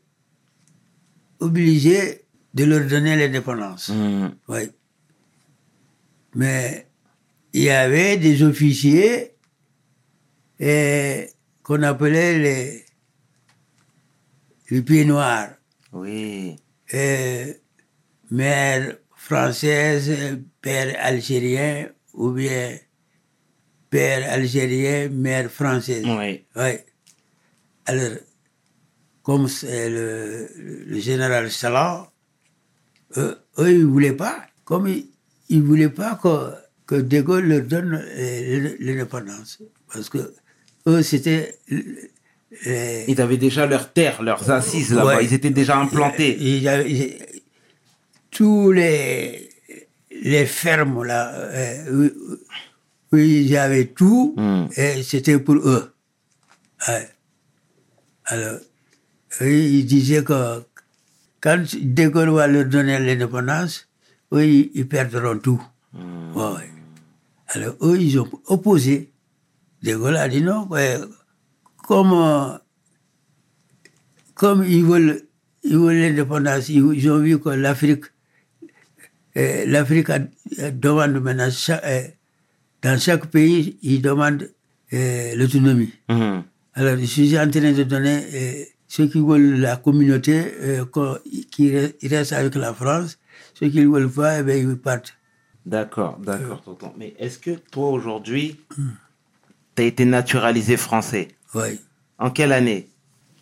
obligé 1.40 2.24
de 2.54 2.64
leur 2.64 2.86
donner 2.88 3.16
l'indépendance. 3.16 3.88
Hmm, 3.88 4.28
Oui. 4.48 4.70
Mais 6.36 6.86
il 7.52 7.62
y 7.62 7.70
avait 7.70 8.16
des 8.16 8.42
officiers 8.42 9.32
qu'on 11.62 11.82
appelait 11.82 12.38
les, 12.38 12.84
les 14.70 14.82
pieds 14.82 15.04
noirs. 15.04 15.50
Oui. 15.92 16.56
Mère 18.40 18.82
française, 19.28 20.10
père 20.60 20.90
algérien, 21.10 21.88
ou 22.14 22.30
bien 22.30 22.66
père 23.90 24.22
algérien, 24.38 25.08
mère 25.08 25.48
française. 25.60 26.04
Oui. 26.18 26.44
Oui. 26.56 26.72
Alors, 27.86 28.16
comme 29.22 29.46
le, 29.62 30.48
le 30.92 30.98
général 31.08 31.50
Salah, 31.50 32.10
eux, 33.16 33.36
eux, 33.60 33.70
ils 33.72 33.80
ne 33.86 33.92
voulaient 33.96 34.12
pas, 34.26 34.36
comme 34.64 34.86
ils 34.88 35.58
ne 35.60 35.66
voulaient 35.70 35.88
pas 36.02 36.18
que, 36.22 36.34
que 36.88 36.96
De 37.00 37.20
Gaulle 37.20 37.46
leur 37.48 37.62
donne 37.62 37.94
euh, 37.94 38.76
l'indépendance. 38.80 39.62
Parce 39.92 40.08
que 40.08 40.34
eux, 40.88 41.02
c'était. 41.02 41.58
euh, 41.70 43.04
Ils 43.08 43.20
avaient 43.20 43.36
déjà 43.48 43.66
leur 43.66 43.92
terre, 43.92 44.22
leurs 44.22 44.50
assises 44.50 44.92
là-bas. 44.92 45.16
Ouais. 45.18 45.24
Ils 45.24 45.32
étaient 45.38 45.50
déjà 45.62 45.76
implantés. 45.78 46.36
Tous 48.34 48.72
les, 48.72 49.48
les 50.10 50.44
fermes 50.46 51.04
là, 51.04 51.30
euh, 51.32 52.10
où, 53.12 53.14
où 53.14 53.16
ils 53.18 53.56
avaient 53.56 53.86
tout, 53.86 54.34
Hmm. 54.36 54.66
et 54.76 55.02
c'était 55.02 55.38
pour 55.38 55.54
eux. 55.56 55.94
Ouais. 56.88 57.08
Alors, 58.26 58.58
ils 59.40 59.86
disaient 59.86 60.24
que 60.24 60.62
quand 61.40 61.62
De 61.80 62.08
Gaulle 62.08 62.30
va 62.30 62.46
leur 62.48 62.64
donner 62.66 62.98
l'indépendance, 62.98 63.88
eux, 64.32 64.44
ils, 64.44 64.70
ils 64.74 64.88
perdront 64.88 65.38
tout. 65.38 65.62
Hmm. 65.92 66.34
Ouais. 66.34 66.70
Alors, 67.48 67.76
eux, 67.82 67.96
ils 68.00 68.18
ont 68.18 68.28
opposé. 68.46 69.12
De 69.82 69.94
Gaulle 69.96 70.16
a 70.16 70.28
dit 70.28 70.42
non, 70.42 70.66
ouais, 70.68 70.98
comme, 71.86 72.12
euh, 72.14 72.58
comme 74.34 74.64
ils 74.64 74.84
veulent, 74.84 75.22
ils 75.62 75.76
veulent 75.78 76.00
l'indépendance, 76.00 76.68
ils, 76.68 77.10
ont 77.10 77.18
vu 77.20 77.38
que 77.38 77.50
l'Afrique, 77.50 78.06
l'Afrique 79.66 80.10
euh, 80.10 80.70
demande 80.72 81.12
maintenant, 81.20 81.48
euh, 81.84 82.02
dans 82.82 82.98
chaque 83.00 83.26
pays, 83.26 83.78
ils 83.82 84.00
demandent 84.02 84.50
euh, 84.92 85.34
l'autonomie. 85.36 85.92
Hmm. 86.08 86.40
Alors, 86.74 86.96
je 86.98 87.04
suis 87.04 87.38
en 87.38 87.48
train 87.50 87.72
de 87.72 87.82
donner 87.84 88.68
ceux 88.88 89.06
qui 89.06 89.20
veulent 89.20 89.60
la 89.60 89.76
communauté, 89.76 90.44
qui 91.50 91.70
re- 91.70 91.94
ils 92.02 92.14
restent 92.14 92.32
avec 92.32 92.54
la 92.56 92.74
France, 92.74 93.18
ceux 93.58 93.68
qui 93.68 93.80
ne 93.80 93.86
veulent 93.88 94.10
pas, 94.10 94.40
eh 94.40 94.42
bien, 94.42 94.56
ils 94.56 94.76
partent. 94.76 95.14
D'accord, 95.64 96.18
d'accord, 96.18 96.62
tonton. 96.62 96.92
Mais 96.98 97.14
est-ce 97.18 97.38
que 97.38 97.52
toi, 97.70 97.90
aujourd'hui, 97.90 98.60
tu 99.76 99.82
as 99.82 99.86
été 99.86 100.04
naturalisé 100.04 100.76
français? 100.76 101.28
Oui. 101.54 101.80
En 102.18 102.30
quelle 102.30 102.52
année? 102.52 102.88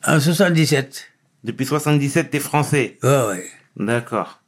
En 0.06 0.20
77. 0.20 1.08
Depuis 1.42 1.66
77, 1.66 2.30
tu 2.30 2.36
es 2.36 2.40
français? 2.40 2.98
Oui, 3.02 3.10
oui. 3.30 3.84
D'accord. 3.86 4.41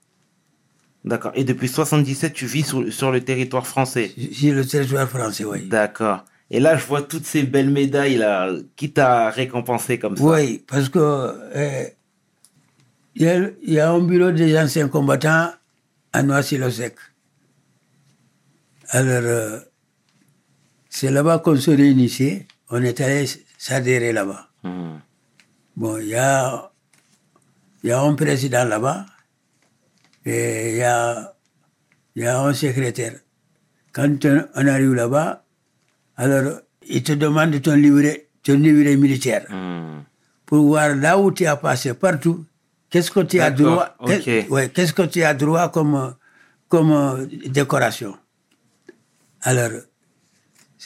D'accord. 1.04 1.32
Et 1.34 1.44
depuis 1.44 1.68
77, 1.68 2.32
tu 2.32 2.46
vis 2.46 2.62
sur, 2.66 2.90
sur 2.92 3.10
le 3.12 3.20
territoire 3.22 3.66
français 3.66 4.10
Sur 4.32 4.54
le 4.54 4.64
territoire 4.66 5.08
français, 5.08 5.44
oui. 5.44 5.66
D'accord. 5.68 6.24
Et 6.50 6.60
là, 6.60 6.76
je 6.76 6.86
vois 6.86 7.02
toutes 7.02 7.26
ces 7.26 7.42
belles 7.42 7.70
médailles 7.70 8.16
là. 8.16 8.50
Qui 8.76 8.92
t'a 8.92 9.28
récompensé 9.30 9.98
comme 9.98 10.16
ça? 10.16 10.22
Oui, 10.24 10.64
parce 10.66 10.88
que 10.88 10.98
euh, 10.98 11.84
il 13.16 13.22
y, 13.22 13.28
a- 13.28 13.50
il 13.62 13.72
y 13.74 13.80
a 13.80 13.90
un 13.90 14.00
bureau 14.00 14.30
des 14.30 14.56
anciens 14.58 14.88
combattants 14.88 15.50
à 16.12 16.22
Noisy-le-Sec. 16.22 16.94
Alors, 18.90 19.22
euh, 19.24 19.60
c'est 20.88 21.10
là-bas 21.10 21.38
qu'on 21.40 21.56
se 21.56 21.70
réunissait. 21.70 22.46
On 22.70 22.82
est 22.82 23.00
allé 23.00 23.26
s'adhérer 23.58 24.12
là-bas. 24.12 24.48
Hmm. 24.62 24.98
Bon, 25.76 25.98
il 25.98 26.08
y 26.08 26.14
a, 26.14 26.70
il 27.82 27.88
y 27.90 27.92
a 27.92 28.00
un 28.00 28.14
président 28.14 28.64
là-bas 28.64 29.06
et 30.24 30.70
il 30.70 30.76
y 30.76 30.82
a, 30.82 31.34
y 32.16 32.24
a 32.24 32.40
un 32.40 32.54
secrétaire. 32.54 33.14
Quand 33.92 34.24
on, 34.24 34.66
arrive 34.66 34.94
là-bas, 34.94 35.44
alors 36.16 36.60
il 36.88 37.02
te 37.02 37.12
demande 37.12 37.60
ton 37.62 37.74
livret, 37.74 38.28
ton 38.42 38.54
livret 38.54 38.96
militaire 38.96 39.46
Hmm. 39.50 40.02
pour 40.46 40.64
voir 40.66 40.94
là 40.94 41.18
où 41.18 41.30
tu 41.32 41.46
as 41.46 41.56
passé 41.56 41.94
partout, 41.94 42.44
qu'est-ce 42.90 43.10
que 43.10 43.20
tu 43.20 43.40
as 43.40 43.50
droit, 43.50 43.96
ouais, 44.00 44.68
qu'est-ce 44.70 44.92
que 44.92 45.02
tu 45.02 45.22
as 45.22 45.34
droit 45.34 45.68
comme, 45.70 46.14
comme 46.68 47.26
décoration. 47.46 48.16
Alors, 49.42 49.70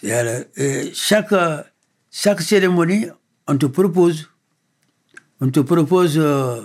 alors, 0.04 0.42
chaque, 0.92 1.34
chaque 2.10 2.40
cérémonie, 2.42 3.06
on 3.46 3.56
te 3.56 3.66
propose, 3.66 4.28
on 5.40 5.50
te 5.50 5.60
propose 5.60 6.18
euh, 6.18 6.62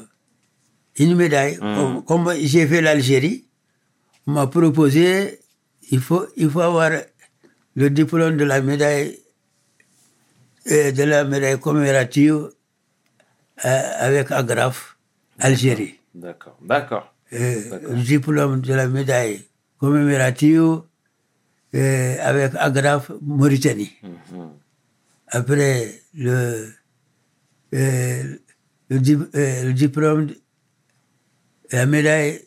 une 0.97 1.15
médaille. 1.15 1.57
Comme, 1.57 2.03
comme 2.05 2.33
j'ai 2.41 2.67
fait 2.67 2.81
l'Algérie, 2.81 3.45
on 4.27 4.33
m'a 4.33 4.47
proposé, 4.47 5.39
il 5.91 5.99
faut, 5.99 6.25
il 6.37 6.49
faut 6.49 6.61
avoir 6.61 6.91
le 7.75 7.89
diplôme 7.89 8.37
de 8.37 8.43
la 8.45 8.61
médaille, 8.61 9.19
euh, 10.71 10.91
de 10.91 11.03
la 11.03 11.23
médaille 11.23 11.59
commémorative 11.59 12.49
euh, 13.65 13.81
avec 13.99 14.31
Agraf, 14.31 14.97
Algérie. 15.39 15.99
D'accord. 16.13 16.57
D'accord. 16.61 17.13
Euh, 17.33 17.79
le 17.89 18.01
diplôme 18.03 18.61
de 18.61 18.73
la 18.73 18.87
médaille 18.87 19.43
commémorative 19.79 20.81
avec 21.73 22.53
Agraf, 22.55 23.09
Mauritanie. 23.21 23.91
Après, 25.27 25.99
le, 26.13 26.71
euh, 27.73 28.37
le, 28.89 28.97
le 29.65 29.71
diplôme, 29.73 30.29
la 31.71 31.85
médaille, 31.85 32.41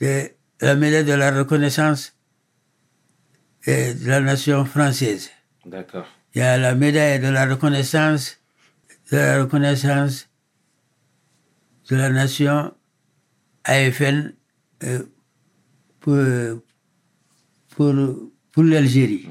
de, 0.00 0.30
la 0.60 0.74
médaille 0.74 1.04
de 1.04 1.12
la 1.12 1.30
reconnaissance 1.36 2.14
de 3.66 4.08
la 4.08 4.20
nation 4.20 4.64
française. 4.64 5.30
D'accord. 5.66 6.06
Il 6.34 6.38
y 6.38 6.42
a 6.42 6.56
la 6.56 6.74
médaille 6.74 7.20
de 7.20 7.28
la 7.28 7.46
reconnaissance, 7.46 8.38
de 9.10 9.16
la 9.16 9.42
reconnaissance 9.42 10.28
de 11.90 11.96
la 11.96 12.08
nation 12.08 12.72
AFN 13.64 14.32
euh, 14.84 15.02
pour, 15.98 16.16
pour, 17.70 17.94
pour 18.52 18.62
l'Algérie. 18.62 19.28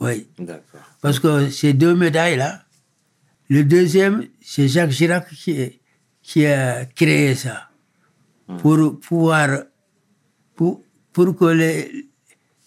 Oui. 0.00 0.28
D'accord. 0.38 0.80
Parce 1.00 1.18
que 1.18 1.50
ces 1.50 1.72
deux 1.72 1.94
médailles-là, 1.94 2.62
le 3.48 3.64
deuxième, 3.64 4.26
c'est 4.40 4.68
Jacques 4.68 4.90
Chirac 4.90 5.28
qui, 5.28 5.80
qui 6.22 6.46
a 6.46 6.84
créé 6.84 7.34
ça. 7.34 7.70
Pour 8.58 9.00
pouvoir, 9.00 9.64
pour, 10.54 10.82
pour 11.12 11.36
que 11.36 11.46
les, 11.46 12.06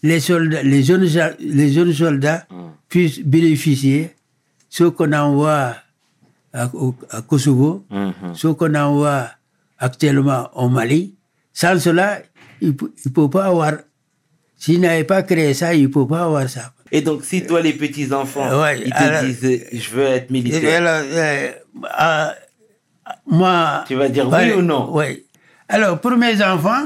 les 0.03 0.19
soldats, 0.19 0.61
les 0.63 0.83
jeunes, 0.83 1.07
les 1.39 1.71
jeunes 1.71 1.93
soldats 1.93 2.45
puissent 2.89 3.21
bénéficier 3.23 4.15
ce 4.69 4.83
qu'on 4.85 5.13
envoie 5.13 5.75
à, 6.51 6.69
Kosovo, 7.27 7.85
Mhm. 7.89 8.33
ce 8.35 8.47
qu'on 8.49 8.73
envoie 8.75 9.29
actuellement 9.77 10.49
au 10.55 10.67
Mali. 10.67 11.15
Sans 11.53 11.79
cela, 11.79 12.19
il 12.61 12.69
ne 13.05 13.09
peut 13.11 13.29
pas 13.29 13.45
avoir, 13.45 13.73
s'il 14.57 14.81
n'avait 14.81 15.03
pas 15.05 15.23
créé 15.23 15.53
ça, 15.53 15.73
il 15.73 15.83
ne 15.83 15.87
peut 15.87 16.07
pas 16.07 16.23
avoir 16.25 16.49
ça. 16.49 16.73
Et 16.91 17.01
donc, 17.01 17.23
si 17.23 17.45
toi, 17.45 17.61
les 17.61 17.73
petits-enfants, 17.73 18.59
Ouais, 18.61 18.81
ils 18.83 18.91
te 18.91 18.97
alors- 18.97 19.23
disent 19.23 19.45
euh, 19.45 19.59
je 19.71 19.89
veux 19.91 20.03
être 20.07 20.29
militaire, 20.31 20.81
alors, 20.85 21.07
euh, 21.13 21.51
euh, 22.01 22.27
moi. 23.27 23.83
Tu 23.87 23.95
vas 23.95 24.09
dire 24.09 24.27
oui 24.29 24.51
ou 24.57 24.61
non? 24.61 24.89
Oui. 24.91 25.23
Alors, 25.69 26.01
pour 26.01 26.17
mes 26.17 26.41
enfants, 26.43 26.85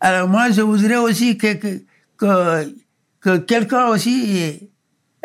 alors 0.00 0.28
moi, 0.28 0.50
je 0.50 0.62
voudrais 0.62 0.96
aussi 0.96 1.36
que, 1.36 1.54
que, 1.54 1.82
que, 2.16 2.74
que 3.20 3.36
quelqu'un 3.38 3.88
aussi 3.88 4.70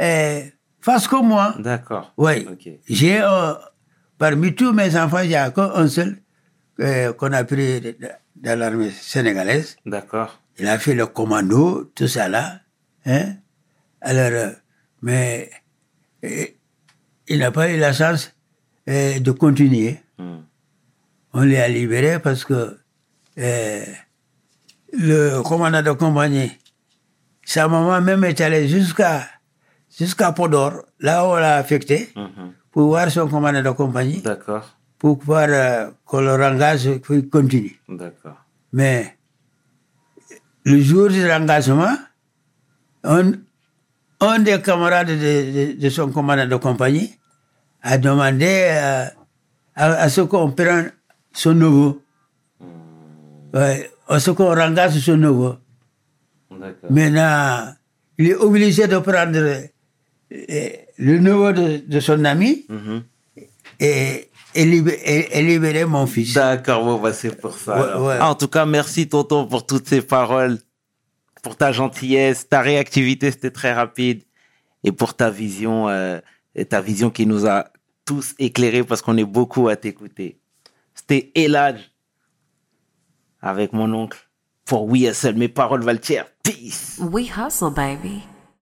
euh, 0.01 0.41
fasse 0.81 1.07
comme 1.07 1.27
moi. 1.27 1.55
d'accord. 1.59 2.13
Oui. 2.17 2.47
Ok. 2.51 2.67
J'ai, 2.89 3.21
euh, 3.21 3.53
parmi 4.17 4.55
tous 4.55 4.73
mes 4.73 4.95
enfants, 4.97 5.19
il 5.19 5.29
n'y 5.29 5.35
a 5.35 5.51
qu'un 5.51 5.87
seul 5.87 6.17
euh, 6.79 7.13
qu'on 7.13 7.31
a 7.31 7.43
pris 7.43 7.79
de- 7.79 7.91
de- 7.91 8.09
dans 8.37 8.57
l'armée 8.59 8.89
sénégalaise. 8.89 9.77
D'accord. 9.85 10.39
Il 10.57 10.67
a 10.67 10.77
fait 10.79 10.95
le 10.95 11.05
commando, 11.05 11.91
tout 11.95 12.07
ça 12.07 12.27
là. 12.27 12.59
Hein? 13.05 13.35
Alors, 14.01 14.31
euh, 14.31 14.51
mais 15.03 15.49
il 17.27 17.39
n'a 17.39 17.51
pas 17.51 17.69
eu 17.71 17.77
la 17.77 17.93
chance 17.93 18.33
de 18.87 19.31
continuer. 19.31 19.99
Hmm. 20.17 20.39
On 21.33 21.43
l'a 21.43 21.67
libéré 21.67 22.19
parce 22.19 22.45
que 22.45 22.77
euh, 23.39 23.83
le 24.93 25.41
commandant 25.41 25.81
de 25.81 25.91
compagnie, 25.91 26.51
sa 27.45 27.67
maman 27.67 27.99
même 28.01 28.23
est 28.23 28.39
allée 28.41 28.67
jusqu'à 28.67 29.27
jusqu'à 29.97 30.31
Podor, 30.31 30.83
là 30.99 31.25
où 31.25 31.31
on 31.31 31.35
l'a 31.35 31.57
affecté, 31.57 32.09
Mhm. 32.15 32.53
pour 32.71 32.87
voir 32.87 33.09
son 33.11 33.27
commandant 33.27 33.61
de 33.61 33.69
compagnie, 33.71 34.21
D'accord. 34.21 34.77
pour 34.99 35.17
pouvoir 35.19 35.47
euh, 35.49 35.89
qu'on 36.05 36.21
le 36.21 36.99
qu'il 36.99 37.29
continue. 37.29 37.79
D'accord. 37.89 38.37
Mais 38.71 39.17
le 40.65 40.79
jour 40.81 41.09
de 41.09 41.21
l'engagement, 41.27 41.95
un, 43.03 43.31
un 44.21 44.39
des 44.39 44.61
camarades 44.61 45.07
de, 45.09 45.73
de- 45.73 45.79
de 45.81 45.89
son 45.89 46.11
commandant 46.11 46.47
de 46.47 46.55
compagnie 46.55 47.13
a 47.81 47.97
demandé 47.97 48.45
euh, 48.69 49.05
à, 49.75 49.85
à 50.05 50.09
ce 50.09 50.21
qu'on 50.21 50.51
prenne 50.51 50.91
son 51.33 51.53
nouveau. 51.53 52.01
Ouais, 53.53 53.89
à 54.07 54.19
ce 54.19 54.31
qu'on 54.31 54.57
engage 54.59 54.99
son 54.99 55.17
nouveau. 55.17 55.55
Maintenant, 56.89 57.73
il 58.17 58.29
est 58.29 58.35
obligé 58.35 58.87
de 58.87 58.97
prendre 58.99 59.37
euh, 59.37 60.69
le 60.97 61.17
nouveau 61.19 61.51
de, 61.51 61.83
de 61.87 61.99
son 61.99 62.23
ami 62.25 62.65
Mhm. 62.69 63.03
et, 63.79 64.29
et, 64.55 64.65
libé- 64.65 64.99
et- 65.03 65.37
et 65.39 65.41
libérer 65.41 65.85
mon 65.85 66.05
fils. 66.07 66.33
D'accord, 66.33 66.83
bon, 66.85 66.99
bah, 66.99 67.13
c'est 67.13 67.35
pour 67.39 67.57
ça. 67.57 67.75
Ouais, 67.75 67.83
alors. 67.89 68.05
ouais. 68.05 68.17
Ah, 68.19 68.29
en 68.29 68.35
tout 68.35 68.47
cas, 68.47 68.65
merci, 68.65 69.07
tonton, 69.07 69.45
pour 69.47 69.65
toutes 69.65 69.87
ces 69.87 70.01
paroles, 70.01 70.57
pour 71.41 71.55
ta 71.57 71.71
gentillesse, 71.71 72.47
ta 72.47 72.61
réactivité, 72.61 73.31
c'était 73.31 73.51
très 73.51 73.73
rapide, 73.73 74.23
et 74.83 74.91
pour 74.91 75.15
ta 75.15 75.29
vision, 75.29 75.89
euh, 75.89 76.19
et 76.55 76.65
ta 76.65 76.81
vision 76.81 77.09
qui 77.09 77.25
nous 77.25 77.47
a 77.47 77.65
tous 78.05 78.35
éclairés 78.37 78.83
parce 78.83 79.01
qu'on 79.01 79.17
est 79.17 79.25
beaucoup 79.25 79.69
à 79.69 79.75
t'écouter. 79.75 80.37
C'était 80.93 81.31
Elad 81.35 81.79
avec 83.41 83.73
mon 83.73 83.93
oncle 83.93 84.19
pour 84.65 84.85
We 84.85 85.03
Hustle. 85.03 85.35
Mes 85.35 85.49
paroles 85.49 85.83
valent. 85.83 85.99
Peace. 86.43 86.99
We 86.99 87.29
hustle, 87.29 87.71
baby. 87.71 88.23